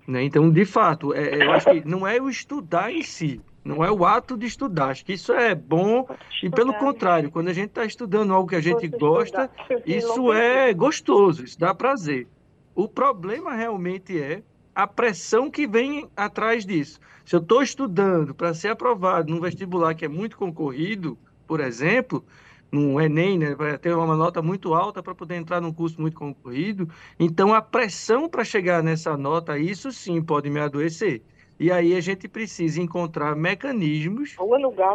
Né? 0.07 0.23
Então, 0.23 0.49
de 0.49 0.65
fato, 0.65 1.13
é, 1.13 1.43
eu 1.43 1.51
acho 1.51 1.67
que 1.69 1.89
não 1.89 2.07
é 2.07 2.21
o 2.21 2.31
estudar 2.31 2.93
em 2.93 3.03
si, 3.03 3.41
não 3.65 3.85
é 3.85 3.91
o 3.91 4.05
ato 4.05 4.37
de 4.37 4.47
estudar. 4.47 4.89
Acho 4.89 5.05
que 5.05 5.13
isso 5.13 5.33
é 5.33 5.55
bom 5.55 6.07
e, 6.43 6.51
pelo 6.51 6.75
contrário, 6.75 7.31
quando 7.31 7.49
a 7.49 7.53
gente 7.53 7.69
está 7.69 7.85
estudando 7.85 8.33
algo 8.33 8.49
que 8.49 8.57
a 8.57 8.61
gente 8.61 8.89
gosta, 8.89 9.51
isso 9.87 10.33
é 10.33 10.73
gostoso, 10.75 11.45
isso 11.45 11.59
dá 11.59 11.75
prazer. 11.75 12.27
O 12.75 12.89
problema 12.89 13.55
realmente 13.55 14.19
é 14.21 14.43
a 14.75 14.87
pressão 14.87 15.51
que 15.51 15.67
vem 15.67 16.09
atrás 16.17 16.65
disso. 16.65 16.99
Se 17.25 17.37
eu 17.37 17.41
estou 17.41 17.63
estudando 17.63 18.35
para 18.35 18.55
ser 18.55 18.69
aprovado 18.69 19.31
num 19.31 19.41
vestibular 19.41 19.95
que 19.95 20.05
é 20.05 20.09
muito 20.09 20.37
concorrido, 20.37 21.17
por 21.47 21.61
exemplo, 21.61 22.25
no 22.73 22.99
Enem, 22.99 23.39
né, 23.39 23.55
para 23.55 23.77
ter 23.77 23.95
uma 23.95 24.17
nota 24.17 24.41
muito 24.41 24.73
alta 24.73 25.03
para 25.03 25.15
poder 25.15 25.37
entrar 25.37 25.61
num 25.61 25.73
curso 25.73 26.01
muito 26.01 26.19
concorrido. 26.19 26.89
Então, 27.21 27.53
a 27.53 27.61
pressão 27.61 28.29
para 28.29 28.43
chegar 28.45 28.83
nessa 28.83 29.15
nota, 29.17 29.59
isso 29.59 29.93
sim 29.93 30.23
pode 30.23 30.49
me 30.49 30.59
adoecer. 30.59 31.23
E 31.63 31.71
aí 31.71 31.95
a 31.95 32.01
gente 32.01 32.27
precisa 32.27 32.83
encontrar 32.83 33.37
mecanismos 33.37 34.35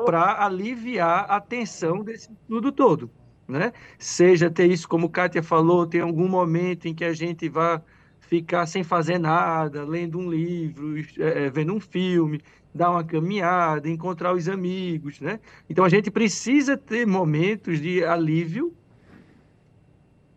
para 0.06 0.44
aliviar 0.44 1.26
a 1.32 1.40
tensão 1.40 2.04
desse 2.04 2.30
tudo 2.46 2.74
todo. 2.74 3.10
Né? 3.48 3.72
Seja 3.98 4.50
ter 4.50 4.70
isso, 4.70 4.86
como 4.86 5.10
Kátia 5.10 5.42
falou, 5.42 5.88
tem 5.88 6.02
algum 6.02 6.28
momento 6.28 6.86
em 6.86 6.94
que 6.94 7.06
a 7.06 7.14
gente 7.14 7.48
vai 7.48 7.82
ficar 8.20 8.66
sem 8.66 8.84
fazer 8.84 9.18
nada, 9.18 9.86
lendo 9.86 10.20
um 10.20 10.30
livro, 10.30 10.96
é, 11.20 11.50
vendo 11.50 11.74
um 11.74 11.80
filme, 11.80 12.42
dar 12.76 12.92
uma 12.92 13.04
caminhada, 13.06 13.90
encontrar 13.90 14.36
os 14.36 14.50
amigos, 14.50 15.22
né? 15.22 15.40
Então 15.70 15.86
a 15.86 15.90
gente 15.90 16.12
precisa 16.12 16.76
ter 16.76 17.08
momentos 17.08 17.80
de 17.80 18.04
alívio 18.04 18.76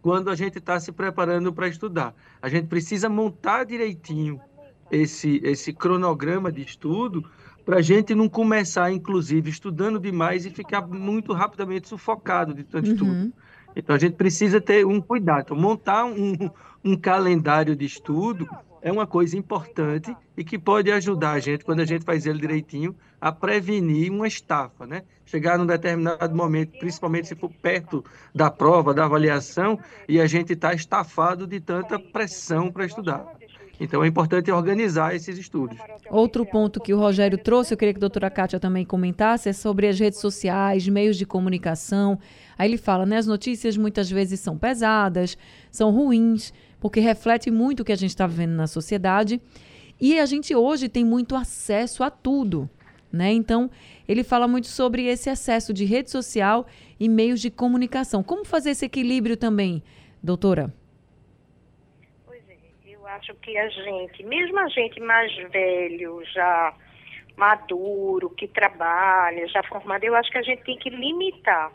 quando 0.00 0.30
a 0.30 0.36
gente 0.36 0.58
está 0.58 0.78
se 0.78 0.92
preparando 0.92 1.52
para 1.52 1.66
estudar. 1.66 2.14
A 2.40 2.48
gente 2.48 2.68
precisa 2.68 3.08
montar 3.08 3.64
direitinho 3.64 4.40
esse, 4.90 5.40
esse 5.44 5.72
cronograma 5.72 6.50
de 6.50 6.62
estudo 6.62 7.24
para 7.64 7.78
a 7.78 7.82
gente 7.82 8.14
não 8.14 8.28
começar, 8.28 8.90
inclusive, 8.90 9.50
estudando 9.50 10.00
demais 10.00 10.44
e 10.46 10.50
ficar 10.50 10.86
muito 10.86 11.32
rapidamente 11.32 11.88
sufocado 11.88 12.54
de 12.54 12.64
tanto 12.64 12.86
uhum. 12.86 12.92
estudo. 12.92 13.32
Então 13.76 13.94
a 13.94 13.98
gente 13.98 14.16
precisa 14.16 14.60
ter 14.60 14.84
um 14.84 15.00
cuidado, 15.00 15.42
então, 15.42 15.56
montar 15.56 16.04
um, 16.04 16.34
um 16.84 16.96
calendário 16.96 17.76
de 17.76 17.84
estudo 17.84 18.48
é 18.82 18.90
uma 18.90 19.06
coisa 19.06 19.36
importante 19.36 20.14
e 20.36 20.42
que 20.42 20.58
pode 20.58 20.90
ajudar 20.90 21.32
a 21.32 21.38
gente, 21.38 21.64
quando 21.64 21.80
a 21.80 21.84
gente 21.84 22.04
faz 22.04 22.26
ele 22.26 22.40
direitinho, 22.40 22.96
a 23.20 23.30
prevenir 23.30 24.10
uma 24.10 24.26
estafa, 24.26 24.86
né? 24.86 25.02
Chegar 25.26 25.58
num 25.58 25.66
determinado 25.66 26.34
momento, 26.34 26.78
principalmente 26.78 27.28
se 27.28 27.36
for 27.36 27.50
perto 27.50 28.02
da 28.34 28.50
prova, 28.50 28.94
da 28.94 29.04
avaliação, 29.04 29.78
e 30.08 30.18
a 30.18 30.26
gente 30.26 30.54
está 30.54 30.72
estafado 30.72 31.46
de 31.46 31.60
tanta 31.60 31.98
pressão 31.98 32.72
para 32.72 32.86
estudar. 32.86 33.26
Então 33.80 34.04
é 34.04 34.06
importante 34.06 34.50
organizar 34.52 35.14
esses 35.14 35.38
estudos. 35.38 35.78
Outro 36.10 36.44
ponto 36.44 36.78
que 36.78 36.92
o 36.92 36.98
Rogério 36.98 37.38
trouxe, 37.38 37.72
eu 37.72 37.78
queria 37.78 37.94
que 37.94 37.98
a 37.98 38.00
doutora 38.00 38.28
Kátia 38.28 38.60
também 38.60 38.84
comentasse, 38.84 39.48
é 39.48 39.52
sobre 39.54 39.88
as 39.88 39.98
redes 39.98 40.20
sociais, 40.20 40.86
meios 40.86 41.16
de 41.16 41.24
comunicação. 41.24 42.18
Aí 42.58 42.68
ele 42.68 42.76
fala, 42.76 43.06
né? 43.06 43.16
As 43.16 43.26
notícias 43.26 43.78
muitas 43.78 44.10
vezes 44.10 44.38
são 44.38 44.58
pesadas, 44.58 45.38
são 45.70 45.90
ruins 45.90 46.52
porque 46.80 46.98
reflete 46.98 47.50
muito 47.50 47.80
o 47.80 47.84
que 47.84 47.92
a 47.92 47.96
gente 47.96 48.10
está 48.10 48.26
vivendo 48.26 48.52
na 48.52 48.66
sociedade. 48.66 49.40
E 50.00 50.18
a 50.18 50.26
gente 50.26 50.54
hoje 50.54 50.88
tem 50.88 51.04
muito 51.04 51.36
acesso 51.36 52.02
a 52.02 52.10
tudo. 52.10 52.68
Né? 53.12 53.32
Então, 53.32 53.70
ele 54.08 54.22
fala 54.22 54.48
muito 54.48 54.68
sobre 54.68 55.06
esse 55.06 55.28
acesso 55.28 55.74
de 55.74 55.84
rede 55.84 56.10
social 56.10 56.66
e 56.98 57.08
meios 57.08 57.40
de 57.40 57.50
comunicação. 57.50 58.22
Como 58.22 58.44
fazer 58.44 58.70
esse 58.70 58.86
equilíbrio 58.86 59.36
também, 59.36 59.82
doutora? 60.22 60.72
Acho 63.16 63.34
que 63.34 63.58
a 63.58 63.68
gente, 63.68 64.22
mesmo 64.22 64.58
a 64.60 64.68
gente 64.68 65.00
mais 65.00 65.34
velho, 65.50 66.22
já 66.26 66.72
maduro, 67.36 68.30
que 68.30 68.46
trabalha, 68.46 69.48
já 69.48 69.64
formado, 69.64 70.04
eu 70.04 70.14
acho 70.14 70.30
que 70.30 70.38
a 70.38 70.42
gente 70.42 70.62
tem 70.62 70.78
que 70.78 70.90
limitar 70.90 71.72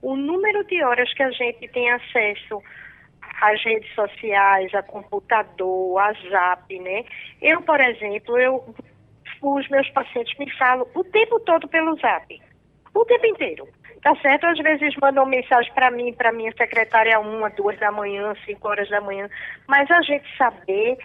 o 0.00 0.14
número 0.14 0.62
de 0.64 0.84
horas 0.84 1.12
que 1.14 1.24
a 1.24 1.30
gente 1.32 1.66
tem 1.68 1.90
acesso 1.90 2.62
as 3.40 3.62
redes 3.64 3.92
sociais, 3.94 4.72
a 4.74 4.82
computador, 4.82 5.98
a 5.98 6.12
zap, 6.30 6.78
né? 6.78 7.04
Eu, 7.42 7.62
por 7.62 7.80
exemplo, 7.80 8.38
eu, 8.38 8.74
os 9.42 9.68
meus 9.68 9.90
pacientes 9.90 10.38
me 10.38 10.48
falam 10.52 10.86
o 10.94 11.02
tempo 11.02 11.40
todo 11.40 11.66
pelo 11.66 11.96
zap, 11.96 12.40
o 12.94 13.04
tempo 13.04 13.26
inteiro. 13.26 13.68
Tá 14.06 14.14
certo? 14.22 14.46
Às 14.46 14.58
vezes 14.58 14.94
mandam 15.02 15.26
mensagem 15.26 15.72
para 15.74 15.90
mim, 15.90 16.12
para 16.12 16.30
minha 16.30 16.52
secretária, 16.52 17.18
uma, 17.18 17.50
duas 17.50 17.76
da 17.80 17.90
manhã, 17.90 18.34
cinco 18.46 18.68
horas 18.68 18.88
da 18.88 19.00
manhã, 19.00 19.28
mas 19.66 19.90
a 19.90 20.00
gente 20.02 20.24
saber 20.38 20.96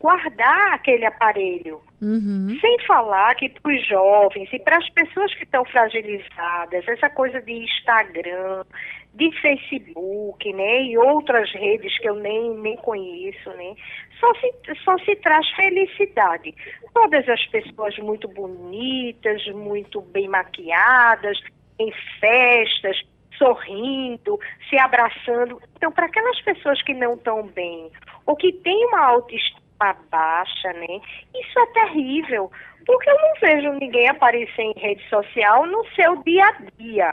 guardar 0.00 0.72
aquele 0.72 1.04
aparelho. 1.04 1.82
Uhum. 2.00 2.56
Sem 2.58 2.78
falar 2.86 3.34
que 3.34 3.50
para 3.50 3.74
os 3.74 3.86
jovens 3.86 4.48
e 4.50 4.58
para 4.58 4.78
as 4.78 4.88
pessoas 4.88 5.34
que 5.34 5.44
estão 5.44 5.66
fragilizadas, 5.66 6.88
essa 6.88 7.10
coisa 7.10 7.42
de 7.42 7.52
Instagram, 7.52 8.64
de 9.12 9.30
Facebook, 9.42 10.50
né, 10.54 10.82
e 10.84 10.96
outras 10.96 11.52
redes 11.52 11.98
que 11.98 12.08
eu 12.08 12.14
nem, 12.14 12.56
nem 12.56 12.76
conheço, 12.78 13.50
né, 13.50 13.74
só 14.18 14.32
se, 14.34 14.52
só 14.82 14.96
se 14.98 15.14
traz 15.16 15.46
felicidade. 15.50 16.54
Todas 16.94 17.28
as 17.28 17.44
pessoas 17.48 17.98
muito 17.98 18.26
bonitas, 18.28 19.46
muito 19.48 20.00
bem 20.00 20.26
maquiadas, 20.26 21.38
em 21.78 21.92
festas, 22.20 23.00
sorrindo, 23.38 24.38
se 24.68 24.78
abraçando. 24.78 25.60
Então, 25.76 25.92
para 25.92 26.06
aquelas 26.06 26.40
pessoas 26.42 26.80
que 26.82 26.94
não 26.94 27.14
estão 27.14 27.46
bem, 27.48 27.90
ou 28.24 28.36
que 28.36 28.52
têm 28.52 28.86
uma 28.86 29.06
autoestima 29.06 29.96
baixa, 30.10 30.72
né, 30.72 31.00
isso 31.34 31.58
é 31.58 31.66
terrível, 31.66 32.50
porque 32.86 33.10
eu 33.10 33.16
não 33.16 33.34
vejo 33.40 33.72
ninguém 33.74 34.08
aparecer 34.08 34.62
em 34.62 34.74
rede 34.78 35.06
social 35.08 35.66
no 35.66 35.84
seu 35.94 36.22
dia 36.22 36.46
a 36.46 36.56
dia 36.78 37.12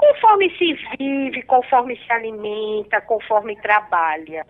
conforme 0.00 0.50
se 0.56 0.72
vive, 0.98 1.42
conforme 1.42 1.94
se 1.96 2.10
alimenta, 2.10 3.00
conforme 3.02 3.54
trabalha. 3.56 4.46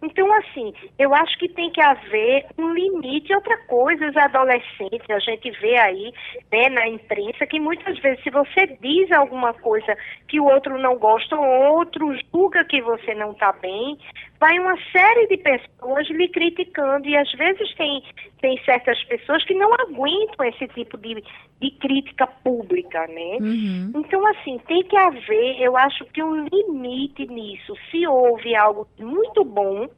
Então, 0.00 0.32
assim, 0.34 0.72
eu 0.98 1.12
acho 1.12 1.36
que 1.38 1.48
tem 1.48 1.70
que 1.70 1.82
haver 1.82 2.46
um 2.56 2.72
limite. 2.72 3.34
Outra 3.34 3.56
coisa, 3.66 4.08
os 4.08 4.16
adolescentes, 4.16 5.10
a 5.10 5.18
gente 5.18 5.50
vê 5.60 5.76
aí 5.76 6.12
né, 6.52 6.68
na 6.68 6.86
imprensa 6.88 7.46
que 7.46 7.58
muitas 7.58 7.98
vezes, 7.98 8.22
se 8.22 8.30
você 8.30 8.66
diz 8.80 9.10
alguma 9.10 9.52
coisa 9.54 9.96
que 10.28 10.38
o 10.38 10.44
outro 10.44 10.78
não 10.78 10.96
gosta, 10.98 11.34
ou 11.36 11.78
outro 11.78 12.16
julga 12.32 12.64
que 12.64 12.80
você 12.80 13.12
não 13.14 13.32
está 13.32 13.52
bem, 13.52 13.98
vai 14.40 14.58
uma 14.58 14.76
série 14.92 15.26
de 15.26 15.36
pessoas 15.38 16.08
lhe 16.10 16.28
criticando. 16.28 17.08
E 17.08 17.16
às 17.16 17.30
vezes 17.32 17.74
tem, 17.74 18.02
tem 18.40 18.62
certas 18.64 19.02
pessoas 19.04 19.44
que 19.44 19.54
não 19.54 19.72
aguentam 19.74 20.46
esse 20.46 20.68
tipo 20.68 20.96
de, 20.98 21.22
de 21.60 21.70
crítica 21.72 22.26
pública, 22.26 23.06
né? 23.06 23.38
Uhum. 23.40 23.92
Então, 23.96 24.26
assim, 24.28 24.58
tem 24.66 24.82
que 24.84 24.96
haver, 24.96 25.60
eu 25.60 25.76
acho 25.76 26.04
que 26.06 26.22
um 26.22 26.46
limite 26.46 27.26
nisso. 27.26 27.74
Se 27.90 28.06
houve 28.06 28.54
algo 28.54 28.86
muito 28.98 29.44
bom, 29.44 29.88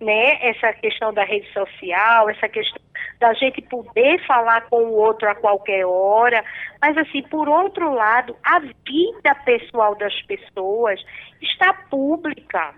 né? 0.00 0.48
Essa 0.48 0.72
questão 0.74 1.12
da 1.12 1.24
rede 1.24 1.50
social, 1.52 2.30
essa 2.30 2.48
questão 2.48 2.80
da 3.20 3.32
gente 3.34 3.60
poder 3.62 4.24
falar 4.26 4.62
com 4.68 4.84
o 4.84 4.92
outro 4.92 5.28
a 5.28 5.34
qualquer 5.34 5.84
hora, 5.84 6.44
mas 6.80 6.96
assim, 6.96 7.22
por 7.22 7.48
outro 7.48 7.92
lado, 7.92 8.36
a 8.44 8.60
vida 8.60 9.34
pessoal 9.44 9.96
das 9.96 10.14
pessoas 10.22 11.00
está 11.42 11.72
pública, 11.72 12.74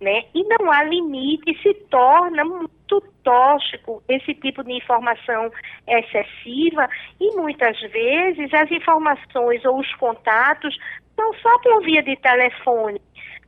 né? 0.00 0.24
E 0.34 0.44
não 0.44 0.70
há 0.70 0.84
limite, 0.84 1.60
se 1.62 1.74
torna 1.90 2.44
muito 2.44 3.00
tóxico 3.22 4.02
esse 4.08 4.34
tipo 4.34 4.62
de 4.64 4.72
informação 4.72 5.50
excessiva 5.86 6.88
e 7.20 7.34
muitas 7.36 7.78
vezes 7.80 8.52
as 8.54 8.70
informações 8.70 9.64
ou 9.64 9.78
os 9.78 9.94
contatos 9.96 10.76
não 11.16 11.32
só 11.34 11.58
por 11.58 11.82
via 11.82 12.02
de 12.02 12.16
telefone, 12.16 13.00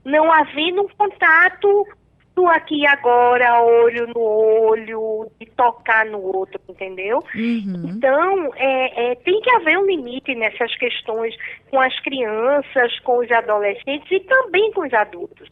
não 0.04 0.30
havendo 0.32 0.82
um 0.82 0.88
contato 0.88 1.86
do 2.34 2.46
aqui 2.48 2.80
e 2.80 2.86
agora, 2.86 3.62
olho 3.62 4.06
no 4.08 4.20
olho, 4.20 5.30
de 5.38 5.46
tocar 5.46 6.06
no 6.06 6.20
outro, 6.20 6.60
entendeu? 6.68 7.22
Uhum. 7.34 7.90
Então, 7.90 8.54
é, 8.56 9.12
é, 9.12 9.14
tem 9.16 9.40
que 9.40 9.50
haver 9.50 9.78
um 9.78 9.86
limite 9.86 10.34
nessas 10.34 10.74
questões 10.76 11.34
com 11.70 11.80
as 11.80 11.98
crianças, 12.00 12.98
com 13.00 13.18
os 13.18 13.30
adolescentes 13.30 14.10
e 14.10 14.20
também 14.20 14.72
com 14.72 14.86
os 14.86 14.92
adultos. 14.92 15.48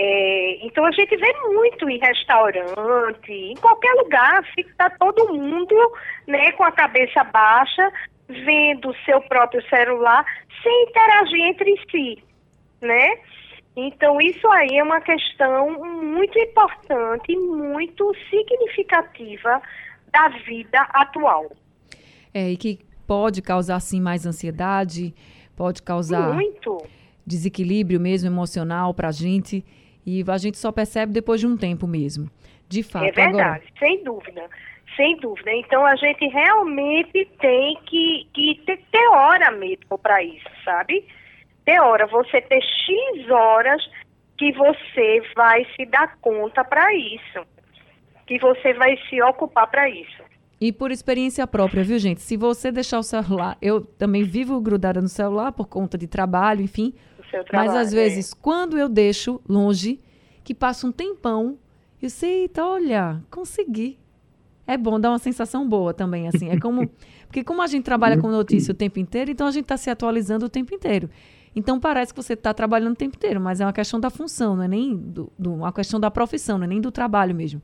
É, 0.00 0.64
então 0.64 0.84
a 0.84 0.92
gente 0.92 1.16
vê 1.16 1.32
muito 1.48 1.90
em 1.90 1.98
restaurante, 1.98 3.32
em 3.32 3.56
qualquer 3.56 3.92
lugar, 3.94 4.44
fica 4.54 4.88
todo 4.90 5.34
mundo 5.34 5.74
né, 6.24 6.52
com 6.52 6.62
a 6.62 6.70
cabeça 6.70 7.24
baixa, 7.24 7.90
vendo 8.28 8.90
o 8.90 8.96
seu 9.04 9.20
próprio 9.22 9.60
celular, 9.68 10.24
sem 10.62 10.84
interagir 10.84 11.40
entre 11.46 11.80
si, 11.90 12.22
né? 12.80 13.18
Então, 13.74 14.20
isso 14.20 14.46
aí 14.52 14.78
é 14.78 14.82
uma 14.84 15.00
questão 15.00 15.70
muito 16.04 16.38
importante, 16.38 17.36
muito 17.36 18.12
significativa 18.30 19.60
da 20.12 20.28
vida 20.46 20.80
atual. 20.94 21.50
É, 22.32 22.50
e 22.50 22.56
que 22.56 22.78
pode 23.04 23.42
causar, 23.42 23.80
sim, 23.80 24.00
mais 24.00 24.26
ansiedade, 24.26 25.12
pode 25.56 25.82
causar 25.82 26.34
muito. 26.34 26.78
desequilíbrio 27.26 27.98
mesmo 27.98 28.28
emocional 28.28 28.94
para 28.94 29.08
a 29.08 29.12
gente. 29.12 29.64
E 30.04 30.24
a 30.26 30.38
gente 30.38 30.58
só 30.58 30.72
percebe 30.72 31.12
depois 31.12 31.40
de 31.40 31.46
um 31.46 31.56
tempo 31.56 31.86
mesmo. 31.86 32.30
De 32.68 32.82
fato. 32.82 33.06
É 33.06 33.12
verdade, 33.12 33.40
agora... 33.40 33.62
sem 33.78 34.04
dúvida. 34.04 34.44
Sem 34.96 35.16
dúvida. 35.18 35.52
Então 35.52 35.84
a 35.86 35.96
gente 35.96 36.26
realmente 36.26 37.28
tem 37.40 37.78
que, 37.86 38.26
que 38.34 38.60
ter, 38.66 38.78
ter 38.90 39.08
hora 39.08 39.50
mesmo 39.52 39.98
para 39.98 40.22
isso, 40.22 40.48
sabe? 40.64 41.04
Ter 41.64 41.80
hora. 41.80 42.06
Você 42.06 42.40
ter 42.40 42.60
X 42.60 43.30
horas 43.30 43.82
que 44.36 44.52
você 44.52 45.22
vai 45.34 45.66
se 45.76 45.86
dar 45.86 46.16
conta 46.20 46.64
para 46.64 46.94
isso. 46.94 47.46
Que 48.26 48.38
você 48.38 48.74
vai 48.74 48.96
se 49.08 49.22
ocupar 49.22 49.66
para 49.68 49.88
isso. 49.88 50.22
E 50.60 50.72
por 50.72 50.90
experiência 50.90 51.46
própria, 51.46 51.84
viu, 51.84 51.98
gente? 51.98 52.20
Se 52.20 52.36
você 52.36 52.72
deixar 52.72 52.98
o 52.98 53.02
celular, 53.02 53.56
eu 53.62 53.80
também 53.80 54.24
vivo 54.24 54.60
grudada 54.60 55.00
no 55.00 55.08
celular 55.08 55.52
por 55.52 55.68
conta 55.68 55.96
de 55.96 56.08
trabalho, 56.08 56.60
enfim. 56.60 56.92
Trabalho, 57.30 57.70
mas 57.70 57.76
às 57.76 57.92
vezes, 57.92 58.34
quando 58.34 58.78
eu 58.78 58.88
deixo 58.88 59.40
longe, 59.48 60.00
que 60.42 60.54
passa 60.54 60.86
um 60.86 60.92
tempão, 60.92 61.58
eu 62.00 62.08
sei, 62.08 62.42
eita, 62.42 62.64
olha, 62.64 63.22
consegui. 63.30 63.98
É 64.66 64.76
bom, 64.76 65.00
dá 65.00 65.10
uma 65.10 65.18
sensação 65.18 65.66
boa 65.68 65.94
também, 65.94 66.28
assim. 66.28 66.50
É 66.50 66.58
como. 66.58 66.88
Porque 67.26 67.44
como 67.44 67.60
a 67.60 67.66
gente 67.66 67.84
trabalha 67.84 68.18
com 68.18 68.28
notícia 68.28 68.72
o 68.72 68.74
tempo 68.74 68.98
inteiro, 68.98 69.30
então 69.30 69.46
a 69.46 69.50
gente 69.50 69.64
está 69.64 69.76
se 69.76 69.90
atualizando 69.90 70.46
o 70.46 70.48
tempo 70.48 70.74
inteiro. 70.74 71.10
Então 71.54 71.78
parece 71.78 72.14
que 72.14 72.22
você 72.22 72.34
está 72.34 72.54
trabalhando 72.54 72.92
o 72.92 72.96
tempo 72.96 73.16
inteiro, 73.16 73.40
mas 73.40 73.60
é 73.60 73.66
uma 73.66 73.72
questão 73.72 73.98
da 73.98 74.08
função, 74.10 74.56
não 74.56 74.62
é 74.62 74.68
nem 74.68 74.96
do, 74.96 75.30
do, 75.38 75.52
uma 75.54 75.72
questão 75.72 75.98
da 75.98 76.10
profissão, 76.10 76.56
não 76.56 76.64
é 76.64 76.68
nem 76.68 76.80
do 76.80 76.90
trabalho 76.90 77.34
mesmo. 77.34 77.60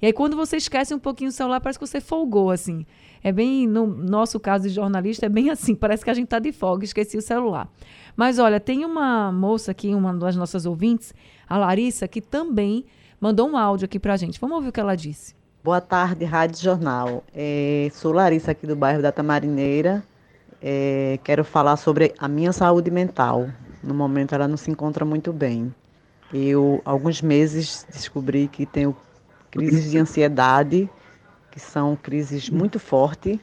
E 0.00 0.06
aí 0.06 0.12
quando 0.12 0.36
você 0.36 0.56
esquece 0.56 0.94
um 0.94 0.98
pouquinho 0.98 1.28
o 1.28 1.32
celular, 1.32 1.60
parece 1.60 1.78
que 1.78 1.86
você 1.86 2.00
folgou, 2.00 2.50
assim. 2.50 2.86
É 3.22 3.30
bem, 3.32 3.66
no 3.66 3.86
nosso 3.86 4.40
caso 4.40 4.68
de 4.68 4.74
jornalista, 4.74 5.26
é 5.26 5.28
bem 5.28 5.50
assim, 5.50 5.74
parece 5.74 6.04
que 6.04 6.10
a 6.10 6.14
gente 6.14 6.24
está 6.24 6.38
de 6.38 6.52
folga, 6.52 6.84
esqueci 6.84 7.16
o 7.16 7.22
celular. 7.22 7.68
Mas 8.16 8.38
olha, 8.38 8.60
tem 8.60 8.84
uma 8.84 9.32
moça 9.32 9.70
aqui, 9.70 9.94
uma 9.94 10.12
das 10.14 10.36
nossas 10.36 10.66
ouvintes, 10.66 11.14
a 11.48 11.56
Larissa, 11.56 12.06
que 12.06 12.20
também 12.20 12.84
mandou 13.20 13.48
um 13.48 13.56
áudio 13.56 13.86
aqui 13.86 13.98
para 13.98 14.14
a 14.14 14.16
gente. 14.16 14.40
Vamos 14.40 14.56
ouvir 14.56 14.68
o 14.68 14.72
que 14.72 14.80
ela 14.80 14.96
disse. 14.96 15.34
Boa 15.64 15.80
tarde, 15.80 16.24
Rádio 16.24 16.60
Jornal. 16.60 17.24
É, 17.34 17.88
sou 17.92 18.12
Larissa 18.12 18.50
aqui 18.50 18.66
do 18.66 18.74
bairro 18.76 19.00
da 19.00 19.12
Tamarineira. 19.12 20.02
É, 20.60 21.18
quero 21.24 21.44
falar 21.44 21.76
sobre 21.76 22.14
a 22.18 22.28
minha 22.28 22.52
saúde 22.52 22.90
mental. 22.90 23.48
No 23.82 23.94
momento 23.94 24.34
ela 24.34 24.46
não 24.46 24.56
se 24.56 24.70
encontra 24.70 25.04
muito 25.04 25.32
bem. 25.32 25.74
Eu, 26.32 26.80
alguns 26.84 27.20
meses, 27.22 27.86
descobri 27.92 28.48
que 28.48 28.66
tenho 28.66 28.96
crises 29.50 29.90
de 29.90 29.98
ansiedade, 29.98 30.88
que 31.50 31.60
são 31.60 31.96
crises 31.96 32.48
muito 32.48 32.78
fortes 32.78 33.38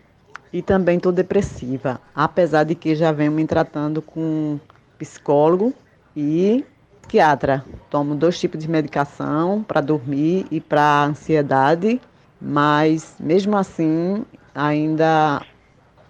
e 0.51 0.61
também 0.61 0.97
estou 0.97 1.11
depressiva, 1.11 2.01
apesar 2.13 2.63
de 2.63 2.75
que 2.75 2.95
já 2.95 3.11
venho 3.11 3.31
me 3.31 3.45
tratando 3.45 4.01
com 4.01 4.59
psicólogo 4.97 5.73
e 6.15 6.65
psiquiatra. 7.01 7.65
Tomo 7.89 8.15
dois 8.15 8.39
tipos 8.39 8.59
de 8.59 8.69
medicação 8.69 9.63
para 9.63 9.81
dormir 9.81 10.47
e 10.51 10.61
para 10.61 11.05
ansiedade, 11.05 12.01
mas 12.39 13.15
mesmo 13.19 13.57
assim 13.57 14.25
ainda 14.53 15.45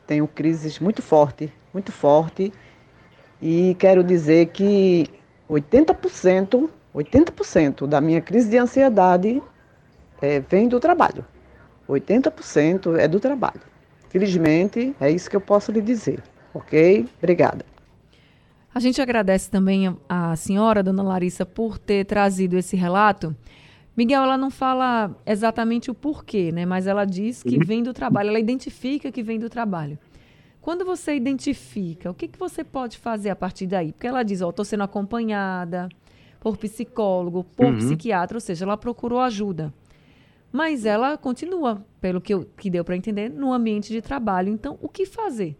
tenho 0.06 0.28
crises 0.28 0.80
muito 0.80 1.02
fortes, 1.02 1.52
muito 1.74 1.92
forte. 1.92 2.54
E 3.42 3.76
quero 3.80 4.04
dizer 4.04 4.48
que 4.48 5.08
80%, 5.50 6.70
80% 6.94 7.88
da 7.88 8.02
minha 8.02 8.22
crise 8.22 8.50
de 8.50 8.58
ansiedade 8.58 9.42
é, 10.22 10.40
vem 10.42 10.68
do 10.68 10.80
trabalho. 10.80 11.26
80% 11.88 12.98
é 12.98 13.08
do 13.08 13.20
trabalho. 13.20 13.69
Felizmente, 14.10 14.96
é 15.00 15.10
isso 15.10 15.30
que 15.30 15.36
eu 15.36 15.42
posso 15.42 15.72
lhe 15.72 15.82
dizer. 15.82 16.22
Ok? 16.54 17.08
Obrigada. 17.20 17.64
A 18.74 18.80
gente 18.80 19.02
agradece 19.02 19.50
também 19.50 19.96
a 20.08 20.36
senhora, 20.36 20.84
dona 20.84 21.02
Larissa, 21.02 21.46
por 21.46 21.78
ter 21.78 22.06
trazido 22.06 22.58
esse 22.58 22.76
relato. 22.76 23.36
Miguel, 23.96 24.24
ela 24.24 24.38
não 24.38 24.50
fala 24.50 25.16
exatamente 25.26 25.92
o 25.92 25.94
porquê, 25.94 26.52
né? 26.52 26.66
Mas 26.66 26.88
ela 26.88 27.06
diz 27.06 27.44
que 27.44 27.56
uhum. 27.58 27.66
vem 27.66 27.84
do 27.84 27.94
trabalho, 27.94 28.30
ela 28.30 28.40
identifica 28.40 29.12
que 29.12 29.22
vem 29.22 29.40
do 29.40 29.50
trabalho. 29.50 29.98
Quando 30.62 30.86
você 30.86 31.16
identifica, 31.16 32.12
o 32.12 32.14
que, 32.14 32.28
que 32.28 32.38
você 32.38 32.64
pode 32.64 32.98
fazer 32.98 33.30
a 33.30 33.36
partir 33.36 33.66
daí? 33.66 33.92
Porque 33.92 34.08
ela 34.08 34.24
diz, 34.24 34.42
ó, 34.42 34.48
oh, 34.48 34.50
estou 34.52 34.66
sendo 34.66 34.84
acompanhada 34.84 35.90
por 36.40 36.58
psicólogo, 36.58 37.44
por 37.44 37.66
uhum. 37.66 37.78
psiquiatra, 37.78 38.38
ou 38.38 38.42
seja, 38.42 38.66
ela 38.66 38.78
procurou 38.78 39.20
ajuda. 39.20 39.74
Mas 40.52 40.86
ela 40.86 41.18
continua, 41.18 41.86
pelo 42.02 42.20
que, 42.20 42.34
eu, 42.34 42.46
que 42.58 42.70
deu 42.70 42.84
para 42.84 42.96
entender, 42.96 43.30
no 43.30 43.54
ambiente 43.54 43.92
de 43.92 44.02
trabalho. 44.02 44.50
Então, 44.50 44.78
o 44.82 44.90
que 44.90 45.06
fazer? 45.06 45.58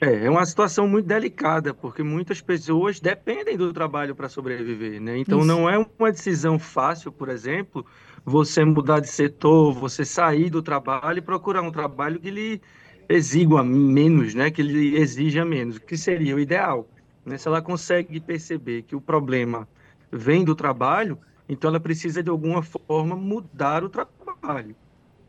É, 0.00 0.24
é 0.24 0.30
uma 0.30 0.44
situação 0.46 0.88
muito 0.88 1.06
delicada, 1.06 1.74
porque 1.74 2.02
muitas 2.02 2.40
pessoas 2.40 3.00
dependem 3.00 3.56
do 3.56 3.70
trabalho 3.72 4.14
para 4.14 4.30
sobreviver, 4.30 5.00
né? 5.00 5.18
Então, 5.18 5.40
Isso. 5.40 5.46
não 5.46 5.68
é 5.68 5.78
uma 5.78 6.10
decisão 6.10 6.58
fácil, 6.58 7.12
por 7.12 7.28
exemplo, 7.28 7.84
você 8.24 8.64
mudar 8.64 9.00
de 9.00 9.08
setor, 9.08 9.74
você 9.74 10.04
sair 10.04 10.48
do 10.48 10.62
trabalho 10.62 11.18
e 11.18 11.22
procurar 11.22 11.60
um 11.60 11.70
trabalho 11.70 12.18
que 12.18 12.30
lhe 12.30 12.62
exigua 13.08 13.62
menos, 13.62 14.34
né? 14.34 14.50
Que 14.50 14.62
lhe 14.62 14.96
exija 14.96 15.44
menos, 15.44 15.78
que 15.78 15.98
seria 15.98 16.34
o 16.34 16.40
ideal. 16.40 16.88
Né? 17.24 17.36
Se 17.36 17.46
ela 17.46 17.60
consegue 17.60 18.20
perceber 18.20 18.82
que 18.82 18.96
o 18.96 19.00
problema 19.02 19.68
vem 20.10 20.44
do 20.44 20.54
trabalho, 20.54 21.18
então, 21.50 21.68
ela 21.68 21.80
precisa, 21.80 22.22
de 22.22 22.30
alguma 22.30 22.62
forma, 22.62 23.16
mudar 23.16 23.82
o 23.82 23.88
trabalho. 23.88 24.76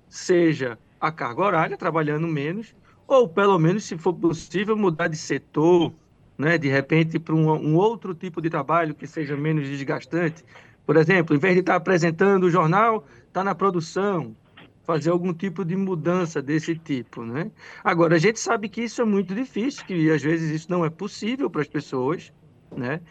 Seja 0.08 0.78
a 1.00 1.12
carga 1.12 1.42
horária, 1.42 1.76
trabalhando 1.76 2.28
menos, 2.28 2.76
ou, 3.08 3.28
pelo 3.28 3.58
menos, 3.58 3.86
se 3.86 3.98
for 3.98 4.14
possível, 4.14 4.78
mudar 4.78 5.08
de 5.08 5.18
setor, 5.18 5.92
né? 6.38 6.60
de 6.60 6.70
repente, 6.70 7.18
para 7.18 7.34
um, 7.34 7.50
um 7.52 7.76
outro 7.76 8.14
tipo 8.14 8.40
de 8.40 8.52
trabalho 8.52 8.94
que 8.94 9.08
seja 9.08 9.36
menos 9.36 9.68
desgastante. 9.68 10.46
Por 10.86 10.96
exemplo, 10.96 11.36
em 11.36 11.40
vez 11.40 11.56
de 11.56 11.62
estar 11.62 11.76
apresentando 11.76 12.44
o 12.44 12.52
jornal, 12.52 13.04
está 13.28 13.44
na 13.44 13.56
produção, 13.56 14.38
fazer 14.84 15.10
algum 15.10 15.34
tipo 15.34 15.66
de 15.66 15.76
mudança 15.76 16.40
desse 16.40 16.76
tipo, 16.76 17.26
né? 17.26 17.52
Agora, 17.84 18.16
a 18.16 18.20
gente 18.20 18.40
sabe 18.40 18.70
que 18.70 18.82
isso 18.82 19.02
é 19.02 19.06
muito 19.06 19.34
difícil, 19.34 19.84
que 19.86 20.12
às 20.12 20.22
vezes 20.22 20.52
isso 20.52 20.70
não 20.70 20.86
é 20.86 20.90
possível 20.92 21.50
para 21.50 21.62
as 21.62 21.68
pessoas, 21.68 22.32
né? 22.76 23.02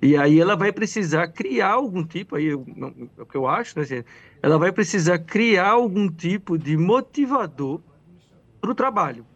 E 0.00 0.16
aí 0.16 0.40
ela 0.40 0.56
vai 0.56 0.72
precisar 0.72 1.28
criar 1.28 1.72
algum 1.72 2.04
tipo, 2.04 2.36
aí 2.36 2.50
é 2.50 2.54
o 2.54 3.26
que 3.26 3.36
eu 3.36 3.46
acho, 3.46 3.78
né? 3.78 3.84
Assim, 3.84 4.04
ela 4.42 4.58
vai 4.58 4.72
precisar 4.72 5.18
criar 5.18 5.70
algum 5.70 6.08
tipo 6.08 6.58
de 6.58 6.76
motivador 6.76 7.80
para 8.60 8.70
o 8.70 8.74
trabalho, 8.74 9.26